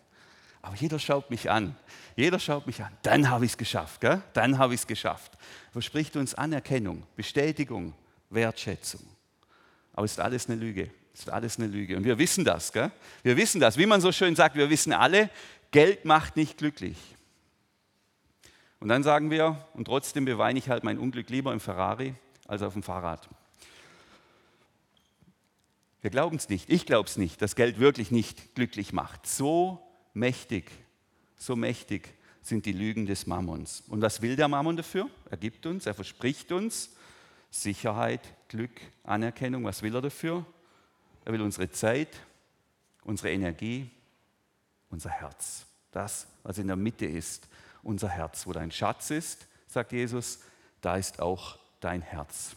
Aber 0.62 0.76
jeder 0.76 0.98
schaut 0.98 1.30
mich 1.30 1.52
an. 1.52 1.76
Jeder 2.16 2.40
schaut 2.40 2.66
mich 2.66 2.84
an. 2.84 2.92
Dann 3.04 3.30
habe 3.30 3.46
ich 3.46 3.52
es 3.52 3.58
geschafft. 3.58 4.02
Gell? 4.02 4.22
Dann 4.34 4.58
habe 4.58 4.74
ich 4.74 4.82
es 4.82 4.88
geschafft. 4.88 5.38
Verspricht 5.72 6.16
uns 6.16 6.34
Anerkennung, 6.34 7.04
Bestätigung, 7.16 7.94
Wertschätzung. 8.32 9.02
Aber 9.94 10.06
es 10.06 10.14
ist 10.14 10.20
alles 10.20 10.50
eine 10.50 10.56
Lüge. 10.56 10.90
Es 11.14 11.20
ist 11.22 11.30
alles 11.30 11.60
eine 11.60 11.68
Lüge. 11.68 11.96
Und 11.96 12.04
wir 12.04 12.18
wissen 12.18 12.44
das. 12.44 12.74
Gell? 12.74 12.92
Wir 13.22 13.38
wissen 13.38 13.62
das. 13.62 13.78
Wie 13.78 13.86
man 13.86 14.02
so 14.02 14.12
schön 14.12 14.36
sagt, 14.36 14.56
wir 14.56 14.70
wissen 14.70 14.92
alle, 14.92 15.30
Geld 15.72 16.06
macht 16.06 16.36
nicht 16.36 16.58
glücklich. 16.58 16.98
Und 18.80 18.88
dann 18.88 19.04
sagen 19.04 19.30
wir, 19.30 19.68
und 19.74 19.86
trotzdem 19.86 20.26
beweine 20.26 20.58
ich 20.58 20.70
halt 20.70 20.84
mein 20.84 20.98
Unglück 20.98 21.30
lieber 21.30 21.54
im 21.54 21.60
Ferrari 21.60 22.16
als 22.48 22.62
auf 22.62 22.74
dem 22.74 22.84
Fahrrad. 22.84 23.30
Wir 26.06 26.12
glauben 26.12 26.36
es 26.36 26.50
nicht. 26.50 26.70
Ich 26.70 26.86
glaube 26.86 27.10
es 27.10 27.18
nicht, 27.18 27.42
dass 27.42 27.56
Geld 27.56 27.80
wirklich 27.80 28.12
nicht 28.12 28.54
glücklich 28.54 28.94
macht. 28.94 29.26
So 29.26 29.82
mächtig, 30.14 30.70
so 31.36 31.56
mächtig 31.56 32.14
sind 32.44 32.68
die 32.68 32.74
Lügen 32.74 33.08
des 33.08 33.26
Mammons. 33.26 33.82
Und 33.88 34.04
was 34.04 34.22
will 34.22 34.36
der 34.36 34.48
Mammon 34.48 34.78
dafür? 34.78 35.10
Er 35.32 35.38
gibt 35.38 35.66
uns, 35.66 35.88
er 35.88 35.96
verspricht 35.96 36.52
uns, 36.52 36.92
Sicherheit, 37.50 38.22
Glück, 38.50 38.70
Anerkennung. 39.04 39.64
Was 39.64 39.82
will 39.82 39.96
er 39.96 40.02
dafür? 40.04 40.46
Er 41.26 41.34
will 41.34 41.42
unsere 41.42 41.72
Zeit, 41.72 42.10
unsere 43.04 43.32
Energie, 43.32 43.90
unser 44.92 45.10
Herz. 45.10 45.66
Das, 45.90 46.28
was 46.44 46.60
in 46.60 46.68
der 46.68 46.76
Mitte 46.76 47.08
ist, 47.08 47.48
unser 47.82 48.10
Herz. 48.10 48.46
Wo 48.46 48.54
dein 48.54 48.70
Schatz 48.70 49.10
ist, 49.10 49.48
sagt 49.66 49.92
Jesus, 49.92 50.42
da 50.82 50.98
ist 50.98 51.20
auch 51.20 51.58
dein 51.80 52.04
Herz. 52.04 52.52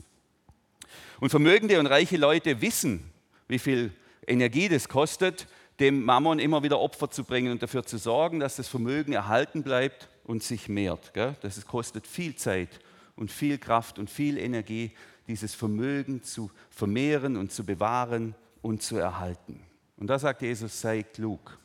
Und 1.18 1.30
vermögende 1.30 1.80
und 1.80 1.86
reiche 1.86 2.18
Leute 2.18 2.60
wissen, 2.60 3.10
wie 3.48 3.58
viel 3.58 3.92
Energie 4.26 4.68
das 4.68 4.88
kostet, 4.88 5.46
dem 5.80 6.04
Mammon 6.04 6.38
immer 6.38 6.62
wieder 6.62 6.80
Opfer 6.80 7.10
zu 7.10 7.24
bringen 7.24 7.52
und 7.52 7.62
dafür 7.62 7.84
zu 7.84 7.98
sorgen, 7.98 8.40
dass 8.40 8.56
das 8.56 8.68
Vermögen 8.68 9.12
erhalten 9.12 9.62
bleibt 9.62 10.08
und 10.24 10.42
sich 10.42 10.68
mehrt. 10.68 11.12
Das 11.14 11.66
kostet 11.66 12.06
viel 12.06 12.36
Zeit 12.36 12.80
und 13.16 13.30
viel 13.30 13.58
Kraft 13.58 13.98
und 13.98 14.10
viel 14.10 14.38
Energie, 14.38 14.92
dieses 15.26 15.54
Vermögen 15.54 16.22
zu 16.22 16.50
vermehren 16.70 17.36
und 17.36 17.52
zu 17.52 17.64
bewahren 17.64 18.34
und 18.62 18.82
zu 18.82 18.96
erhalten. 18.96 19.60
Und 19.96 20.08
da 20.08 20.18
sagt 20.18 20.42
Jesus, 20.42 20.80
sei 20.80 21.02
klug, 21.02 21.58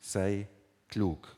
sei 0.00 0.48
klug. 0.88 1.36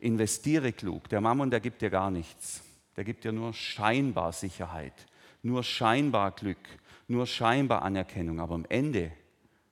Investiere 0.00 0.72
klug. 0.72 1.08
Der 1.08 1.20
Mammon, 1.20 1.50
der 1.50 1.60
gibt 1.60 1.80
dir 1.80 1.90
gar 1.90 2.10
nichts. 2.10 2.62
Der 2.96 3.04
gibt 3.04 3.24
dir 3.24 3.32
nur 3.32 3.52
scheinbar 3.54 4.32
Sicherheit, 4.32 5.06
nur 5.42 5.64
scheinbar 5.64 6.30
Glück, 6.32 6.58
nur 7.08 7.26
scheinbar 7.26 7.82
Anerkennung. 7.82 8.40
Aber 8.40 8.54
am 8.54 8.66
Ende, 8.68 9.12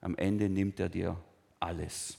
am 0.00 0.16
Ende 0.16 0.48
nimmt 0.48 0.80
er 0.80 0.88
dir 0.88 1.16
alles. 1.60 2.18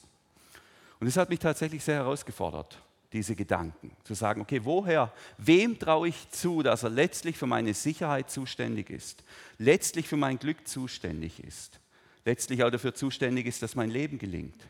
Und 0.99 1.07
das 1.07 1.17
hat 1.17 1.29
mich 1.29 1.39
tatsächlich 1.39 1.83
sehr 1.83 1.95
herausgefordert 1.95 2.81
diese 3.13 3.35
Gedanken. 3.35 3.91
Zu 4.03 4.15
sagen, 4.15 4.41
okay, 4.41 4.61
woher, 4.63 5.13
wem 5.37 5.77
traue 5.77 6.07
ich 6.07 6.29
zu, 6.31 6.63
dass 6.63 6.83
er 6.83 6.89
letztlich 6.89 7.37
für 7.37 7.45
meine 7.45 7.73
Sicherheit 7.73 8.29
zuständig 8.29 8.89
ist, 8.89 9.23
letztlich 9.59 10.07
für 10.07 10.17
mein 10.17 10.39
Glück 10.39 10.67
zuständig 10.67 11.43
ist, 11.43 11.79
letztlich 12.25 12.63
auch 12.63 12.71
dafür 12.71 12.95
zuständig 12.95 13.45
ist, 13.45 13.61
dass 13.61 13.75
mein 13.75 13.91
Leben 13.91 14.17
gelingt. 14.17 14.67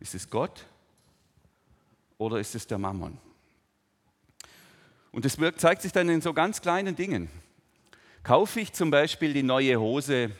Ist 0.00 0.14
es 0.14 0.28
Gott 0.28 0.66
oder 2.18 2.40
ist 2.40 2.54
es 2.56 2.66
der 2.66 2.78
Mammon? 2.78 3.18
Und 5.12 5.24
das 5.24 5.38
zeigt 5.56 5.82
sich 5.82 5.92
dann 5.92 6.08
in 6.08 6.20
so 6.20 6.34
ganz 6.34 6.60
kleinen 6.60 6.96
Dingen. 6.96 7.30
Kaufe 8.24 8.58
ich 8.58 8.72
zum 8.72 8.90
Beispiel 8.90 9.32
die 9.32 9.44
neue 9.44 9.78
Hose, 9.78 10.32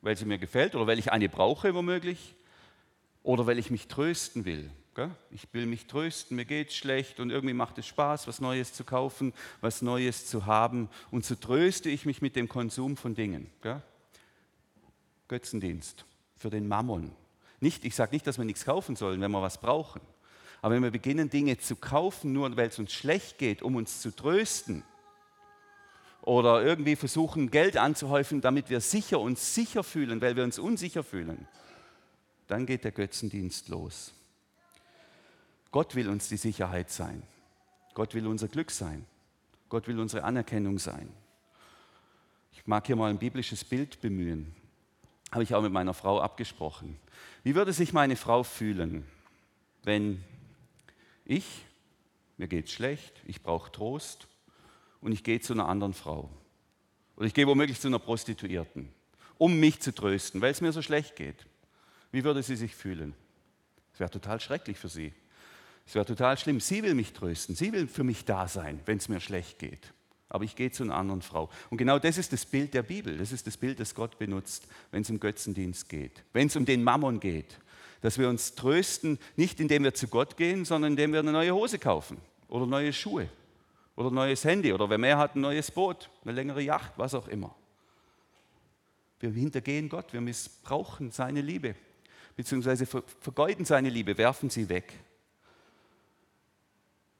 weil 0.00 0.16
sie 0.16 0.24
mir 0.24 0.38
gefällt 0.38 0.74
oder 0.74 0.88
weil 0.88 0.98
ich 0.98 1.12
eine 1.12 1.28
brauche 1.28 1.74
womöglich 1.74 2.34
oder 3.22 3.46
weil 3.46 3.58
ich 3.58 3.70
mich 3.70 3.86
trösten 3.86 4.44
will 4.44 4.70
ich 5.30 5.46
will 5.52 5.66
mich 5.66 5.86
trösten, 5.86 6.36
mir 6.36 6.44
geht 6.44 6.68
es 6.68 6.76
schlecht 6.76 7.20
und 7.20 7.30
irgendwie 7.30 7.54
macht 7.54 7.78
es 7.78 7.86
Spaß, 7.86 8.26
was 8.26 8.40
Neues 8.40 8.72
zu 8.72 8.84
kaufen, 8.84 9.32
was 9.60 9.82
Neues 9.82 10.26
zu 10.26 10.46
haben. 10.46 10.88
Und 11.10 11.24
so 11.24 11.34
tröste 11.34 11.88
ich 11.88 12.06
mich 12.06 12.22
mit 12.22 12.36
dem 12.36 12.48
Konsum 12.48 12.96
von 12.96 13.14
Dingen. 13.14 13.50
Götzendienst 15.28 16.04
für 16.36 16.50
den 16.50 16.66
Mammon. 16.66 17.12
Nicht, 17.60 17.84
ich 17.84 17.94
sage 17.94 18.12
nicht, 18.12 18.26
dass 18.26 18.38
wir 18.38 18.44
nichts 18.44 18.64
kaufen 18.64 18.96
sollen, 18.96 19.20
wenn 19.20 19.30
wir 19.30 19.42
was 19.42 19.60
brauchen. 19.60 20.00
Aber 20.62 20.74
wenn 20.74 20.82
wir 20.82 20.90
beginnen, 20.90 21.30
Dinge 21.30 21.58
zu 21.58 21.76
kaufen, 21.76 22.32
nur 22.32 22.54
weil 22.56 22.68
es 22.68 22.78
uns 22.78 22.92
schlecht 22.92 23.38
geht, 23.38 23.62
um 23.62 23.76
uns 23.76 24.00
zu 24.00 24.14
trösten, 24.14 24.82
oder 26.30 26.62
irgendwie 26.62 26.94
versuchen, 26.94 27.50
Geld 27.50 27.76
anzuhäufen, 27.76 28.40
damit 28.40 28.70
wir 28.70 28.80
sicher 28.80 29.18
uns 29.18 29.52
sicher 29.52 29.82
fühlen, 29.82 30.20
weil 30.20 30.36
wir 30.36 30.44
uns 30.44 30.60
unsicher 30.60 31.02
fühlen, 31.02 31.48
dann 32.46 32.66
geht 32.66 32.84
der 32.84 32.92
Götzendienst 32.92 33.68
los. 33.68 34.12
Gott 35.72 35.96
will 35.96 36.08
uns 36.08 36.28
die 36.28 36.36
Sicherheit 36.36 36.88
sein. 36.88 37.24
Gott 37.94 38.14
will 38.14 38.28
unser 38.28 38.46
Glück 38.46 38.70
sein. 38.70 39.06
Gott 39.68 39.88
will 39.88 39.98
unsere 39.98 40.22
Anerkennung 40.22 40.78
sein. 40.78 41.12
Ich 42.52 42.64
mag 42.64 42.86
hier 42.86 42.94
mal 42.94 43.10
ein 43.10 43.18
biblisches 43.18 43.64
Bild 43.64 44.00
bemühen. 44.00 44.54
Habe 45.32 45.42
ich 45.42 45.52
auch 45.56 45.62
mit 45.62 45.72
meiner 45.72 45.94
Frau 45.94 46.20
abgesprochen. 46.20 46.96
Wie 47.42 47.56
würde 47.56 47.72
sich 47.72 47.92
meine 47.92 48.14
Frau 48.14 48.44
fühlen, 48.44 49.04
wenn 49.82 50.22
ich, 51.24 51.64
mir 52.36 52.46
geht 52.46 52.70
schlecht, 52.70 53.20
ich 53.26 53.42
brauche 53.42 53.72
Trost 53.72 54.28
und 55.00 55.12
ich 55.12 55.24
gehe 55.24 55.40
zu 55.40 55.52
einer 55.52 55.68
anderen 55.68 55.94
Frau. 55.94 56.30
Oder 57.16 57.26
ich 57.26 57.34
gehe 57.34 57.46
womöglich 57.46 57.80
zu 57.80 57.88
einer 57.88 57.98
Prostituierten, 57.98 58.88
um 59.38 59.58
mich 59.58 59.80
zu 59.80 59.94
trösten, 59.94 60.40
weil 60.40 60.52
es 60.52 60.60
mir 60.60 60.72
so 60.72 60.82
schlecht 60.82 61.16
geht. 61.16 61.46
Wie 62.12 62.24
würde 62.24 62.42
sie 62.42 62.56
sich 62.56 62.74
fühlen? 62.74 63.14
Es 63.92 64.00
wäre 64.00 64.10
total 64.10 64.40
schrecklich 64.40 64.78
für 64.78 64.88
sie. 64.88 65.12
Es 65.86 65.94
wäre 65.94 66.06
total 66.06 66.38
schlimm. 66.38 66.60
Sie 66.60 66.82
will 66.82 66.94
mich 66.94 67.12
trösten. 67.12 67.54
Sie 67.54 67.72
will 67.72 67.86
für 67.86 68.04
mich 68.04 68.24
da 68.24 68.48
sein, 68.48 68.80
wenn 68.86 68.98
es 68.98 69.08
mir 69.08 69.20
schlecht 69.20 69.58
geht. 69.58 69.92
Aber 70.28 70.44
ich 70.44 70.54
gehe 70.54 70.70
zu 70.70 70.84
einer 70.84 70.94
anderen 70.94 71.22
Frau. 71.22 71.50
Und 71.70 71.78
genau 71.78 71.98
das 71.98 72.16
ist 72.16 72.32
das 72.32 72.46
Bild 72.46 72.74
der 72.74 72.82
Bibel. 72.82 73.18
Das 73.18 73.32
ist 73.32 73.46
das 73.46 73.56
Bild, 73.56 73.80
das 73.80 73.94
Gott 73.94 74.18
benutzt, 74.18 74.66
wenn 74.92 75.02
es 75.02 75.10
um 75.10 75.18
Götzendienst 75.18 75.88
geht. 75.88 76.22
Wenn 76.32 76.46
es 76.46 76.56
um 76.56 76.64
den 76.64 76.84
Mammon 76.84 77.18
geht. 77.20 77.58
Dass 78.00 78.18
wir 78.18 78.28
uns 78.28 78.54
trösten, 78.54 79.18
nicht 79.36 79.60
indem 79.60 79.84
wir 79.84 79.94
zu 79.94 80.08
Gott 80.08 80.36
gehen, 80.36 80.64
sondern 80.64 80.92
indem 80.92 81.12
wir 81.12 81.20
eine 81.20 81.32
neue 81.32 81.54
Hose 81.54 81.78
kaufen 81.78 82.18
oder 82.48 82.66
neue 82.66 82.92
Schuhe 82.92 83.28
oder 83.96 84.10
ein 84.10 84.14
neues 84.14 84.44
Handy 84.44 84.72
oder 84.72 84.88
wer 84.88 84.98
mehr 84.98 85.18
hat, 85.18 85.36
ein 85.36 85.40
neues 85.40 85.70
Boot, 85.70 86.10
eine 86.22 86.32
längere 86.32 86.62
Yacht, 86.62 86.92
was 86.96 87.14
auch 87.14 87.28
immer. 87.28 87.54
Wir 89.18 89.30
hintergehen 89.30 89.88
Gott, 89.88 90.12
wir 90.12 90.20
missbrauchen 90.20 91.10
seine 91.10 91.42
Liebe, 91.42 91.74
beziehungsweise 92.36 92.86
vergeuden 92.86 93.64
seine 93.64 93.90
Liebe, 93.90 94.16
werfen 94.16 94.48
sie 94.48 94.68
weg. 94.68 94.92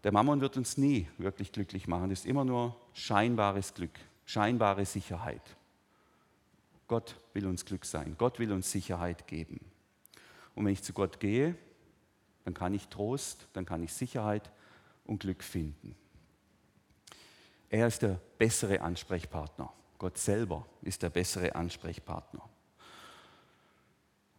Der 0.02 0.12
Mammon 0.12 0.40
wird 0.40 0.56
uns 0.56 0.78
nie 0.78 1.06
wirklich 1.18 1.52
glücklich 1.52 1.86
machen. 1.86 2.08
Das 2.08 2.20
ist 2.20 2.26
immer 2.26 2.44
nur 2.44 2.74
scheinbares 2.94 3.74
Glück, 3.74 3.98
scheinbare 4.24 4.86
Sicherheit. 4.86 5.42
Gott 6.88 7.16
will 7.34 7.46
uns 7.46 7.64
Glück 7.64 7.84
sein. 7.84 8.16
Gott 8.18 8.38
will 8.38 8.50
uns 8.50 8.72
Sicherheit 8.72 9.26
geben. 9.26 9.60
Und 10.54 10.64
wenn 10.64 10.72
ich 10.72 10.82
zu 10.82 10.92
Gott 10.92 11.20
gehe, 11.20 11.54
dann 12.44 12.54
kann 12.54 12.74
ich 12.74 12.88
Trost, 12.88 13.46
dann 13.52 13.66
kann 13.66 13.82
ich 13.82 13.92
Sicherheit 13.92 14.50
und 15.04 15.20
Glück 15.20 15.44
finden. 15.44 15.94
Er 17.70 17.86
ist 17.86 18.02
der 18.02 18.20
bessere 18.36 18.80
Ansprechpartner. 18.80 19.72
Gott 19.96 20.18
selber 20.18 20.66
ist 20.82 21.02
der 21.02 21.10
bessere 21.10 21.54
Ansprechpartner. 21.54 22.42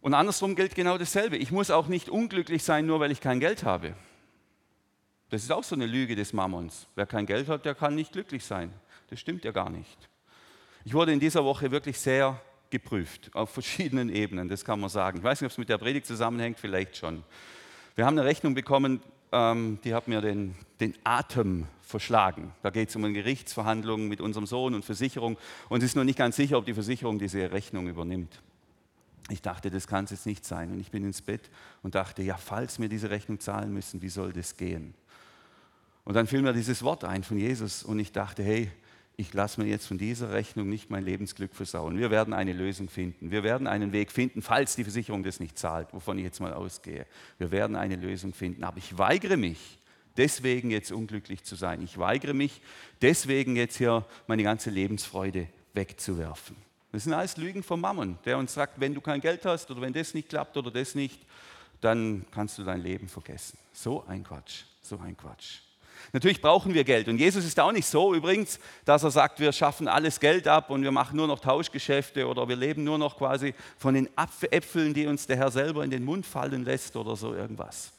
Und 0.02 0.14
andersrum 0.14 0.54
gilt 0.54 0.74
genau 0.74 0.98
dasselbe. 0.98 1.36
Ich 1.36 1.50
muss 1.50 1.70
auch 1.70 1.86
nicht 1.86 2.08
unglücklich 2.08 2.62
sein, 2.62 2.86
nur 2.86 3.00
weil 3.00 3.10
ich 3.10 3.20
kein 3.20 3.40
Geld 3.40 3.64
habe. 3.64 3.94
Das 5.30 5.42
ist 5.42 5.50
auch 5.50 5.64
so 5.64 5.74
eine 5.74 5.86
Lüge 5.86 6.14
des 6.14 6.32
Mammons. 6.34 6.86
Wer 6.94 7.06
kein 7.06 7.24
Geld 7.24 7.48
hat, 7.48 7.64
der 7.64 7.74
kann 7.74 7.94
nicht 7.94 8.12
glücklich 8.12 8.44
sein. 8.44 8.72
Das 9.08 9.18
stimmt 9.18 9.44
ja 9.44 9.52
gar 9.52 9.70
nicht. 9.70 10.08
Ich 10.84 10.92
wurde 10.92 11.12
in 11.12 11.20
dieser 11.20 11.44
Woche 11.44 11.70
wirklich 11.70 11.98
sehr 11.98 12.38
geprüft, 12.68 13.30
auf 13.34 13.50
verschiedenen 13.50 14.08
Ebenen, 14.08 14.48
das 14.48 14.64
kann 14.64 14.80
man 14.80 14.90
sagen. 14.90 15.18
Ich 15.18 15.24
weiß 15.24 15.40
nicht, 15.40 15.46
ob 15.46 15.52
es 15.52 15.58
mit 15.58 15.68
der 15.68 15.78
Predigt 15.78 16.06
zusammenhängt, 16.06 16.58
vielleicht 16.58 16.96
schon. 16.96 17.22
Wir 17.94 18.04
haben 18.04 18.18
eine 18.18 18.26
Rechnung 18.26 18.54
bekommen, 18.54 19.00
ähm, 19.32 19.78
die 19.84 19.94
hat 19.94 20.08
mir 20.08 20.20
den, 20.20 20.54
den 20.80 20.94
Atem 21.04 21.66
verschlagen. 21.82 22.52
Da 22.62 22.70
geht 22.70 22.90
es 22.90 22.96
um 22.96 23.04
eine 23.04 23.14
Gerichtsverhandlung 23.14 24.08
mit 24.08 24.20
unserem 24.20 24.46
Sohn 24.46 24.74
und 24.74 24.84
Versicherung 24.84 25.36
und 25.68 25.82
es 25.82 25.90
ist 25.90 25.96
noch 25.96 26.04
nicht 26.04 26.18
ganz 26.18 26.36
sicher, 26.36 26.58
ob 26.58 26.66
die 26.66 26.74
Versicherung 26.74 27.18
diese 27.18 27.50
Rechnung 27.50 27.88
übernimmt. 27.88 28.40
Ich 29.28 29.40
dachte, 29.40 29.70
das 29.70 29.86
kann 29.86 30.04
es 30.04 30.10
jetzt 30.10 30.26
nicht 30.26 30.44
sein. 30.44 30.72
Und 30.72 30.80
ich 30.80 30.90
bin 30.90 31.04
ins 31.04 31.22
Bett 31.22 31.50
und 31.82 31.94
dachte, 31.94 32.22
ja, 32.22 32.36
falls 32.36 32.78
wir 32.78 32.88
diese 32.88 33.10
Rechnung 33.10 33.40
zahlen 33.40 33.72
müssen, 33.72 34.02
wie 34.02 34.08
soll 34.08 34.32
das 34.32 34.56
gehen? 34.56 34.94
Und 36.04 36.14
dann 36.14 36.26
fiel 36.26 36.42
mir 36.42 36.52
dieses 36.52 36.82
Wort 36.82 37.04
ein 37.04 37.22
von 37.22 37.38
Jesus 37.38 37.84
und 37.84 37.98
ich 37.98 38.12
dachte, 38.12 38.42
hey, 38.42 38.70
ich 39.16 39.34
lasse 39.34 39.60
mir 39.60 39.68
jetzt 39.68 39.86
von 39.86 39.98
dieser 39.98 40.32
Rechnung 40.32 40.68
nicht 40.68 40.90
mein 40.90 41.04
Lebensglück 41.04 41.54
versauen. 41.54 41.98
Wir 41.98 42.10
werden 42.10 42.32
eine 42.32 42.52
Lösung 42.52 42.88
finden. 42.88 43.30
Wir 43.30 43.42
werden 43.42 43.66
einen 43.66 43.92
Weg 43.92 44.10
finden, 44.10 44.42
falls 44.42 44.74
die 44.74 44.84
Versicherung 44.84 45.22
das 45.22 45.38
nicht 45.38 45.58
zahlt, 45.58 45.92
wovon 45.92 46.18
ich 46.18 46.24
jetzt 46.24 46.40
mal 46.40 46.52
ausgehe. 46.54 47.06
Wir 47.38 47.50
werden 47.50 47.76
eine 47.76 47.96
Lösung 47.96 48.32
finden. 48.32 48.64
Aber 48.64 48.78
ich 48.78 48.96
weigere 48.96 49.36
mich, 49.36 49.78
deswegen 50.16 50.70
jetzt 50.70 50.92
unglücklich 50.92 51.44
zu 51.44 51.56
sein. 51.56 51.82
Ich 51.82 51.98
weigere 51.98 52.34
mich, 52.34 52.62
deswegen 53.02 53.56
jetzt 53.56 53.76
hier 53.76 54.06
meine 54.26 54.42
ganze 54.42 54.70
Lebensfreude 54.70 55.46
wegzuwerfen. 55.74 56.56
Das 56.90 57.04
sind 57.04 57.12
alles 57.12 57.36
Lügen 57.36 57.62
vom 57.62 57.80
Mammon, 57.80 58.18
der 58.24 58.38
uns 58.38 58.52
sagt, 58.52 58.78
wenn 58.80 58.94
du 58.94 59.00
kein 59.00 59.20
Geld 59.20 59.44
hast 59.46 59.70
oder 59.70 59.80
wenn 59.80 59.92
das 59.92 60.14
nicht 60.14 60.28
klappt 60.28 60.56
oder 60.56 60.70
das 60.70 60.94
nicht, 60.94 61.20
dann 61.80 62.24
kannst 62.30 62.58
du 62.58 62.64
dein 62.64 62.82
Leben 62.82 63.08
vergessen. 63.08 63.58
So 63.72 64.04
ein 64.06 64.24
Quatsch, 64.24 64.64
so 64.82 64.98
ein 64.98 65.16
Quatsch. 65.16 65.60
Natürlich 66.12 66.40
brauchen 66.40 66.74
wir 66.74 66.84
Geld. 66.84 67.08
Und 67.08 67.18
Jesus 67.18 67.44
ist 67.44 67.58
auch 67.60 67.72
nicht 67.72 67.86
so 67.86 68.14
übrigens, 68.14 68.58
dass 68.84 69.02
er 69.02 69.10
sagt, 69.10 69.40
wir 69.40 69.52
schaffen 69.52 69.88
alles 69.88 70.20
Geld 70.20 70.48
ab 70.48 70.70
und 70.70 70.82
wir 70.82 70.92
machen 70.92 71.16
nur 71.16 71.26
noch 71.26 71.40
Tauschgeschäfte 71.40 72.26
oder 72.26 72.48
wir 72.48 72.56
leben 72.56 72.84
nur 72.84 72.98
noch 72.98 73.16
quasi 73.16 73.54
von 73.78 73.94
den 73.94 74.08
Äpfeln, 74.50 74.94
die 74.94 75.06
uns 75.06 75.26
der 75.26 75.36
Herr 75.36 75.50
selber 75.50 75.84
in 75.84 75.90
den 75.90 76.04
Mund 76.04 76.26
fallen 76.26 76.64
lässt 76.64 76.96
oder 76.96 77.16
so 77.16 77.34
irgendwas. 77.34 77.92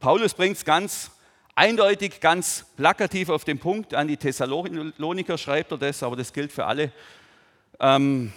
Paulus 0.00 0.34
bringt 0.34 0.56
es 0.56 0.64
ganz 0.64 1.10
eindeutig, 1.54 2.20
ganz 2.20 2.64
plakativ 2.76 3.30
auf 3.30 3.44
den 3.44 3.58
Punkt. 3.58 3.92
An 3.92 4.06
die 4.06 4.16
Thessaloniker 4.16 5.36
schreibt 5.36 5.72
er 5.72 5.78
das, 5.78 6.02
aber 6.02 6.14
das 6.14 6.32
gilt 6.32 6.52
für 6.52 6.66
alle. 6.66 6.92
Ähm, 7.80 8.32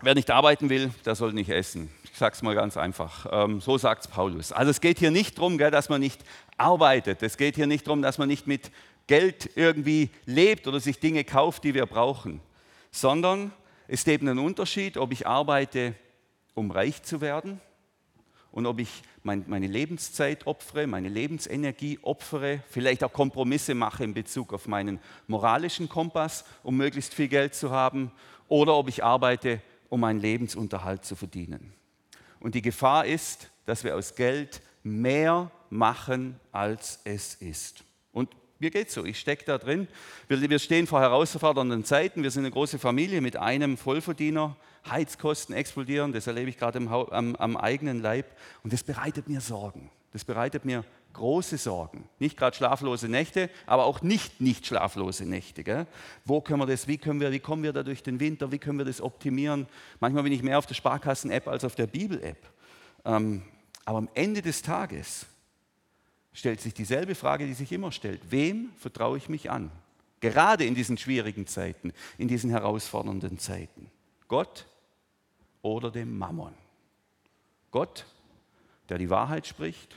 wer 0.00 0.14
nicht 0.14 0.30
arbeiten 0.30 0.70
will, 0.70 0.90
der 1.04 1.14
soll 1.14 1.32
nicht 1.32 1.50
essen. 1.50 1.90
Ich 2.18 2.20
sage 2.20 2.34
es 2.34 2.42
mal 2.42 2.56
ganz 2.56 2.76
einfach. 2.76 3.26
Ähm, 3.30 3.60
so 3.60 3.78
sagt 3.78 4.06
es 4.06 4.10
Paulus. 4.10 4.50
Also 4.50 4.72
es 4.72 4.80
geht 4.80 4.98
hier 4.98 5.12
nicht 5.12 5.38
darum, 5.38 5.56
dass 5.56 5.88
man 5.88 6.00
nicht 6.00 6.20
arbeitet. 6.56 7.22
Es 7.22 7.36
geht 7.36 7.54
hier 7.54 7.68
nicht 7.68 7.86
darum, 7.86 8.02
dass 8.02 8.18
man 8.18 8.26
nicht 8.26 8.48
mit 8.48 8.72
Geld 9.06 9.50
irgendwie 9.54 10.10
lebt 10.26 10.66
oder 10.66 10.80
sich 10.80 10.98
Dinge 10.98 11.22
kauft, 11.22 11.62
die 11.62 11.74
wir 11.74 11.86
brauchen, 11.86 12.40
sondern 12.90 13.52
es 13.86 14.00
ist 14.00 14.08
eben 14.08 14.26
ein 14.26 14.40
Unterschied, 14.40 14.96
ob 14.96 15.12
ich 15.12 15.28
arbeite, 15.28 15.94
um 16.54 16.72
reich 16.72 17.04
zu 17.04 17.20
werden 17.20 17.60
und 18.50 18.66
ob 18.66 18.80
ich 18.80 19.02
meine 19.22 19.68
Lebenszeit 19.68 20.44
opfere, 20.48 20.88
meine 20.88 21.10
Lebensenergie 21.10 22.00
opfere, 22.02 22.64
vielleicht 22.68 23.04
auch 23.04 23.12
Kompromisse 23.12 23.76
mache 23.76 24.02
in 24.02 24.12
Bezug 24.12 24.52
auf 24.52 24.66
meinen 24.66 24.98
moralischen 25.28 25.88
Kompass, 25.88 26.44
um 26.64 26.78
möglichst 26.78 27.14
viel 27.14 27.28
Geld 27.28 27.54
zu 27.54 27.70
haben, 27.70 28.10
oder 28.48 28.74
ob 28.74 28.88
ich 28.88 29.04
arbeite, 29.04 29.62
um 29.88 30.00
meinen 30.00 30.18
Lebensunterhalt 30.18 31.04
zu 31.04 31.14
verdienen. 31.14 31.74
Und 32.40 32.54
die 32.54 32.62
Gefahr 32.62 33.06
ist, 33.06 33.50
dass 33.66 33.84
wir 33.84 33.96
aus 33.96 34.14
Geld 34.14 34.62
mehr 34.82 35.50
machen, 35.70 36.38
als 36.52 37.00
es 37.04 37.34
ist. 37.34 37.84
Und 38.12 38.30
mir 38.58 38.70
geht 38.70 38.90
so, 38.90 39.04
ich 39.04 39.20
stecke 39.20 39.44
da 39.44 39.58
drin. 39.58 39.88
Wir, 40.26 40.58
stehen 40.58 40.86
vor 40.86 41.00
herausfordernden 41.00 41.84
Zeiten. 41.84 42.22
Wir 42.22 42.30
sind 42.30 42.44
eine 42.44 42.50
große 42.50 42.78
Familie 42.78 43.20
mit 43.20 43.36
einem 43.36 43.76
Vollverdiener. 43.76 44.56
Heizkosten 44.88 45.54
explodieren, 45.54 46.12
das 46.12 46.26
erlebe 46.26 46.48
ich 46.48 46.56
gerade 46.56 46.78
am, 46.78 47.36
am 47.36 47.56
eigenen 47.56 48.00
Leib. 48.00 48.26
Und 48.62 48.72
das 48.72 48.82
bereitet 48.82 49.28
mir 49.28 49.40
Sorgen. 49.40 49.90
Das 50.12 50.24
bereitet 50.24 50.64
mir 50.64 50.84
große 51.12 51.58
Sorgen. 51.58 52.08
Nicht 52.18 52.36
gerade 52.36 52.56
schlaflose 52.56 53.08
Nächte, 53.08 53.50
aber 53.66 53.84
auch 53.84 54.02
nicht 54.02 54.40
nicht 54.40 54.66
schlaflose 54.66 55.24
Nächte. 55.24 55.64
Gell? 55.64 55.86
Wo 56.24 56.40
können 56.40 56.60
wir 56.60 56.66
das, 56.66 56.86
wie, 56.86 56.98
können 56.98 57.20
wir, 57.20 57.32
wie 57.32 57.40
kommen 57.40 57.62
wir 57.62 57.72
da 57.72 57.82
durch 57.82 58.02
den 58.02 58.20
Winter, 58.20 58.52
wie 58.52 58.58
können 58.58 58.78
wir 58.78 58.84
das 58.84 59.00
optimieren? 59.00 59.66
Manchmal 60.00 60.22
bin 60.22 60.32
ich 60.32 60.42
mehr 60.42 60.58
auf 60.58 60.66
der 60.66 60.74
Sparkassen-App 60.74 61.48
als 61.48 61.64
auf 61.64 61.74
der 61.74 61.86
Bibel-App. 61.86 62.50
Ähm, 63.04 63.42
aber 63.84 63.98
am 63.98 64.08
Ende 64.14 64.42
des 64.42 64.62
Tages 64.62 65.26
stellt 66.32 66.60
sich 66.60 66.74
dieselbe 66.74 67.14
Frage, 67.14 67.46
die 67.46 67.54
sich 67.54 67.72
immer 67.72 67.90
stellt. 67.90 68.30
Wem 68.30 68.70
vertraue 68.76 69.16
ich 69.16 69.28
mich 69.28 69.50
an? 69.50 69.70
Gerade 70.20 70.64
in 70.64 70.74
diesen 70.74 70.98
schwierigen 70.98 71.46
Zeiten, 71.46 71.92
in 72.16 72.28
diesen 72.28 72.50
herausfordernden 72.50 73.38
Zeiten. 73.38 73.90
Gott 74.26 74.66
oder 75.62 75.90
dem 75.90 76.18
Mammon? 76.18 76.54
Gott, 77.70 78.06
der 78.88 78.98
die 78.98 79.10
Wahrheit 79.10 79.46
spricht, 79.46 79.96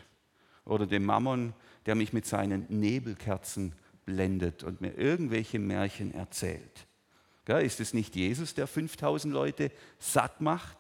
oder 0.72 0.88
dem 0.88 1.06
Mammon, 1.06 1.54
der 1.86 1.96
mich 1.96 2.14
mit 2.14 2.26
seinen 2.26 2.66
Nebelkerzen 2.70 3.74
blendet 4.06 4.64
und 4.64 4.82
mir 4.82 4.98
irgendwelche 4.98 5.60
Märchen 5.60 6.14
erzählt. 6.14 6.88
Ist 7.48 7.82
es 7.82 7.94
nicht 7.94 8.16
Jesus, 8.16 8.54
der 8.54 8.66
5000 8.66 9.34
Leute 9.34 9.72
satt 10.00 10.40
macht? 10.40 10.78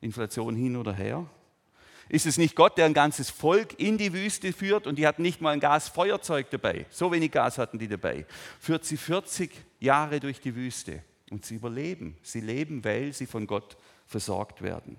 Inflation 0.00 0.56
hin 0.56 0.76
oder 0.76 0.94
her? 0.94 1.28
Ist 2.08 2.24
es 2.24 2.38
nicht 2.38 2.56
Gott, 2.56 2.78
der 2.78 2.86
ein 2.86 2.94
ganzes 2.94 3.28
Volk 3.28 3.78
in 3.78 3.98
die 3.98 4.14
Wüste 4.14 4.54
führt 4.54 4.86
und 4.86 4.96
die 4.96 5.06
hatten 5.06 5.20
nicht 5.20 5.42
mal 5.42 5.50
ein 5.50 5.60
Gasfeuerzeug 5.60 6.48
dabei? 6.48 6.86
So 6.88 7.12
wenig 7.12 7.30
Gas 7.30 7.58
hatten 7.58 7.78
die 7.78 7.88
dabei. 7.88 8.24
Führt 8.58 8.86
sie 8.86 8.96
40 8.96 9.50
Jahre 9.80 10.18
durch 10.18 10.40
die 10.40 10.56
Wüste 10.56 11.02
und 11.30 11.44
sie 11.44 11.56
überleben. 11.56 12.16
Sie 12.22 12.40
leben, 12.40 12.82
weil 12.82 13.12
sie 13.12 13.26
von 13.26 13.46
Gott 13.46 13.76
versorgt 14.06 14.62
werden. 14.62 14.96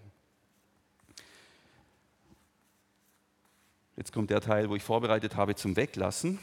Jetzt 4.02 4.14
kommt 4.14 4.32
der 4.32 4.42
Teil, 4.42 4.68
wo 4.68 4.76
ich 4.76 4.82
vorbereitet 4.82 5.36
habe 5.36 5.54
zum 5.54 5.76
Weglassen. 5.76 6.40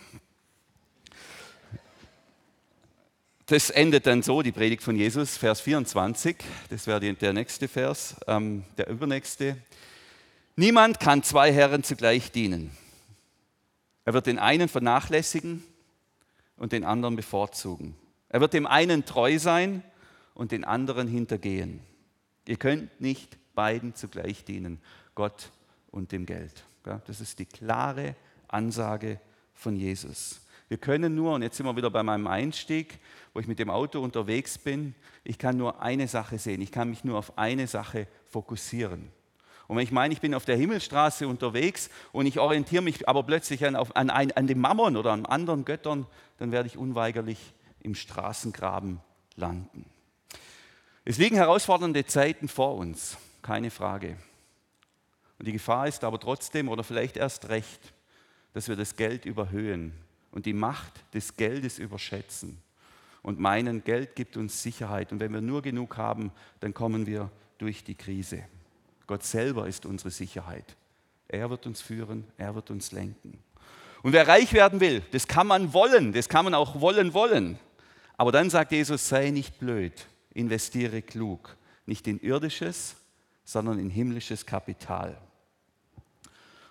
Das 3.47 3.69
endet 3.71 4.07
dann 4.07 4.23
so, 4.23 4.43
die 4.43 4.53
Predigt 4.53 4.81
von 4.81 4.95
Jesus, 4.95 5.37
Vers 5.37 5.61
24. 5.63 6.37
Das 6.71 6.87
wäre 6.87 7.01
der 7.01 7.33
nächste 7.33 7.67
Vers, 7.67 8.15
ähm, 8.29 8.63
der 8.77 8.87
übernächste. 8.87 9.57
Niemand 10.55 11.01
kann 11.01 11.25
zwei 11.25 11.53
Herren 11.53 11.83
zugleich 11.83 12.31
dienen. 12.31 12.71
Er 14.05 14.15
wird 14.15 14.29
den 14.29 14.39
einen 14.39 14.69
vernachlässigen 14.69 15.65
und 16.59 16.71
den 16.71 16.85
anderen 16.85 17.17
bevorzugen. 17.17 17.97
Er 18.29 18.41
wird 18.41 18.53
dem 18.53 18.69
einen 18.69 19.05
treu 19.05 19.37
sein 19.41 19.83
und 20.33 20.53
den 20.53 20.63
anderen 20.63 21.09
hintergehen. 21.09 21.81
Ihr 22.47 22.57
könnt 22.57 23.01
nicht 23.01 23.37
beiden 23.57 23.97
zugleich 23.97 24.45
dienen, 24.45 24.81
Gott 25.17 25.51
und 25.91 26.13
dem 26.13 26.25
Geld. 26.25 26.68
Das 26.83 27.21
ist 27.21 27.39
die 27.39 27.47
klare 27.47 28.15
Ansage 28.49 29.21
von 29.55 29.77
Jesus. 29.77 30.41
Wir 30.69 30.79
können 30.79 31.15
nur, 31.15 31.35
und 31.35 31.43
jetzt 31.43 31.57
sind 31.57 31.67
wir 31.67 31.77
wieder 31.77 31.91
bei 31.91 32.03
meinem 32.03 32.27
Einstieg, 32.27 32.99
wo 33.33 33.41
ich 33.41 33.47
mit 33.47 33.59
dem 33.59 33.71
Auto 33.71 34.01
unterwegs 34.01 34.59
bin, 34.59 34.95
ich 35.25 35.39
kann 35.39 35.57
nur 35.57 35.83
eine 35.83 36.09
Sache 36.09 36.39
sehen, 36.39 36.61
ich 36.61 36.73
kann 36.73 36.91
mich 36.91 37.05
nur 37.05 37.19
auf 37.19 37.39
eine 37.39 37.67
Sache 37.67 38.07
fokussieren. 38.29 39.11
Und 39.67 39.77
wenn 39.77 39.85
ich 39.85 39.93
meine, 39.93 40.15
ich 40.15 40.21
bin 40.21 40.35
auf 40.35 40.47
der 40.47 40.57
Himmelstraße 40.57 41.29
unterwegs 41.29 41.91
und 42.13 42.27
ich 42.27 42.39
orientiere 42.39 42.83
mich 42.83 43.09
aber 43.09 43.23
plötzlich 43.23 43.67
an, 43.67 43.77
an, 43.77 44.11
an 44.11 44.47
dem 44.47 44.61
Mammon 44.61 44.97
oder 44.97 45.13
an 45.13 45.27
anderen 45.27 45.65
Göttern, 45.65 46.07
dann 46.39 46.53
werde 46.53 46.69
ich 46.69 46.79
unweigerlich 46.79 47.39
im 47.81 47.95
Straßengraben 47.95 49.01
landen. 49.37 49.85
Es 51.05 51.19
liegen 51.19 51.37
herausfordernde 51.37 52.05
Zeiten 52.07 52.49
vor 52.49 52.77
uns, 52.77 53.17
keine 53.43 53.71
Frage. 53.71 54.17
Und 55.39 55.47
die 55.47 55.53
Gefahr 55.53 55.87
ist 55.87 56.05
aber 56.05 56.19
trotzdem 56.19 56.69
oder 56.69 56.83
vielleicht 56.83 57.17
erst 57.17 57.49
recht, 57.49 57.93
dass 58.53 58.69
wir 58.69 58.77
das 58.77 58.97
Geld 58.97 59.25
überhöhen 59.25 59.93
und 60.31 60.47
die 60.47 60.53
Macht 60.53 60.93
des 61.15 61.37
Geldes 61.37 61.79
überschätzen 61.79 62.59
und 63.23 63.39
meinen, 63.39 63.85
Geld 63.85 64.17
gibt 64.17 64.37
uns 64.37 64.63
Sicherheit. 64.63 65.13
Und 65.13 65.21
wenn 65.21 65.33
wir 65.33 65.41
nur 65.41 65.63
genug 65.63 65.97
haben, 65.97 66.33
dann 66.61 66.75
kommen 66.75 67.07
wir 67.07 67.31
durch 67.59 67.85
die 67.85 67.95
Krise. 67.95 68.45
Gott 69.07 69.23
selber 69.23 69.67
ist 69.67 69.87
unsere 69.87 70.11
Sicherheit. 70.11 70.77
Er 71.29 71.51
wird 71.51 71.67
uns 71.67 71.81
führen, 71.81 72.25
er 72.37 72.55
wird 72.55 72.71
uns 72.71 72.93
lenken. 72.93 73.39
Und 74.03 74.13
wer 74.13 74.29
reich 74.29 74.53
werden 74.53 74.81
will, 74.81 75.03
das 75.11 75.27
kann 75.27 75.47
man 75.47 75.73
wollen, 75.73 76.13
das 76.13 76.29
kann 76.29 76.45
man 76.45 76.55
auch 76.55 76.81
wollen 76.81 77.13
wollen. 77.15 77.59
Aber 78.17 78.33
dann 78.33 78.49
sagt 78.51 78.73
Jesus, 78.73 79.09
sei 79.09 79.31
nicht 79.31 79.59
blöd, 79.59 80.07
investiere 80.33 81.03
klug, 81.03 81.57
nicht 81.85 82.07
in 82.07 82.21
irdisches, 82.21 82.97
sondern 83.45 83.79
in 83.79 83.91
himmlisches 83.91 84.47
Kapital. 84.47 85.19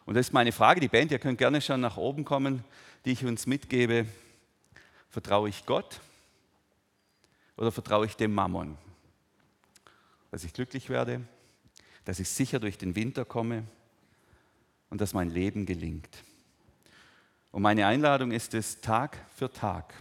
Und 0.08 0.14
das 0.14 0.28
ist 0.28 0.34
meine 0.34 0.54
Frage, 0.54 0.80
die 0.80 0.88
Band, 0.88 1.12
ihr 1.12 1.20
könnt 1.20 1.38
gerne 1.38 1.60
schon 1.60 1.82
nach 1.82 1.98
oben 1.98 2.24
kommen, 2.24 2.64
die 3.04 3.12
ich 3.12 3.26
uns 3.26 3.46
mitgebe. 3.46 4.06
Vertraue 5.10 5.50
ich 5.50 5.66
Gott 5.66 6.00
oder 7.58 7.74
vertraue 7.74 8.06
ich 8.06 8.16
dem 8.16 8.34
Mammon? 8.34 8.78
Dass 10.32 10.46
ich 10.46 10.54
glücklich 10.54 10.88
werde, 10.88 11.28
dass 12.06 12.20
ich 12.20 12.30
sicher 12.30 12.62
durch 12.62 12.78
den 12.78 12.96
Winter 12.96 13.26
komme 13.26 13.66
und 14.90 15.02
dass 15.02 15.14
mein 15.14 15.30
Leben 15.30 15.66
gelingt. 15.66 16.24
Und 17.52 17.62
meine 17.62 17.86
Einladung 17.86 18.32
ist 18.32 18.54
es, 18.54 18.80
Tag 18.80 19.18
für 19.36 19.52
Tag, 19.52 19.94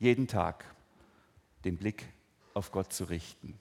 jeden 0.00 0.26
Tag, 0.26 0.64
den 1.64 1.76
Blick 1.76 2.04
auf 2.52 2.72
Gott 2.72 2.92
zu 2.92 3.04
richten. 3.04 3.56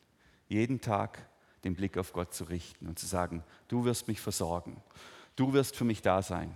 Jeden 0.48 0.82
Tag 0.82 1.30
den 1.63 1.76
Blick 1.76 1.95
auf 2.00 2.12
Gott 2.12 2.34
zu 2.34 2.45
richten 2.45 2.88
und 2.88 2.98
zu 2.98 3.06
sagen, 3.06 3.43
du 3.67 3.86
wirst 3.86 4.08
mich 4.08 4.19
versorgen, 4.19 4.82
du 5.36 5.54
wirst 5.54 5.76
für 5.76 5.84
mich 5.84 6.02
da 6.02 6.21
sein, 6.21 6.54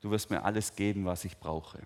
du 0.00 0.10
wirst 0.10 0.30
mir 0.30 0.44
alles 0.44 0.74
geben, 0.74 1.04
was 1.04 1.24
ich 1.24 1.38
brauche. 1.38 1.80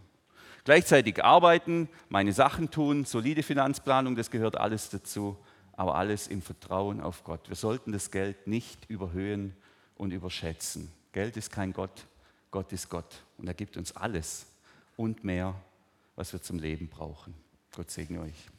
Gleichzeitig 0.65 1.23
arbeiten, 1.23 1.89
meine 2.09 2.33
Sachen 2.33 2.71
tun, 2.71 3.05
solide 3.05 3.43
Finanzplanung, 3.43 4.17
das 4.17 4.31
gehört 4.31 4.57
alles 4.57 4.89
dazu, 4.89 5.37
aber 5.73 5.95
alles 5.97 6.29
im 6.29 6.41
Vertrauen 6.41 7.01
auf 7.01 7.25
Gott. 7.25 7.49
Wir 7.49 7.57
sollten 7.57 7.93
das 7.93 8.11
Geld 8.11 8.47
nicht 8.47 8.89
überhöhen 8.89 9.55
und 9.97 10.13
überschätzen. 10.13 10.91
Geld 11.13 11.37
ist 11.37 11.51
kein 11.51 11.73
Gott, 11.73 12.07
Gott 12.51 12.73
ist 12.73 12.89
Gott 12.89 13.23
und 13.37 13.47
er 13.47 13.55
gibt 13.55 13.77
uns 13.77 13.95
alles 13.95 14.47
und 14.97 15.25
mehr, 15.25 15.55
was 16.17 16.33
wir 16.33 16.41
zum 16.41 16.59
Leben 16.59 16.89
brauchen. 16.89 17.35
Gott 17.75 17.91
segne 17.91 18.21
euch. 18.21 18.54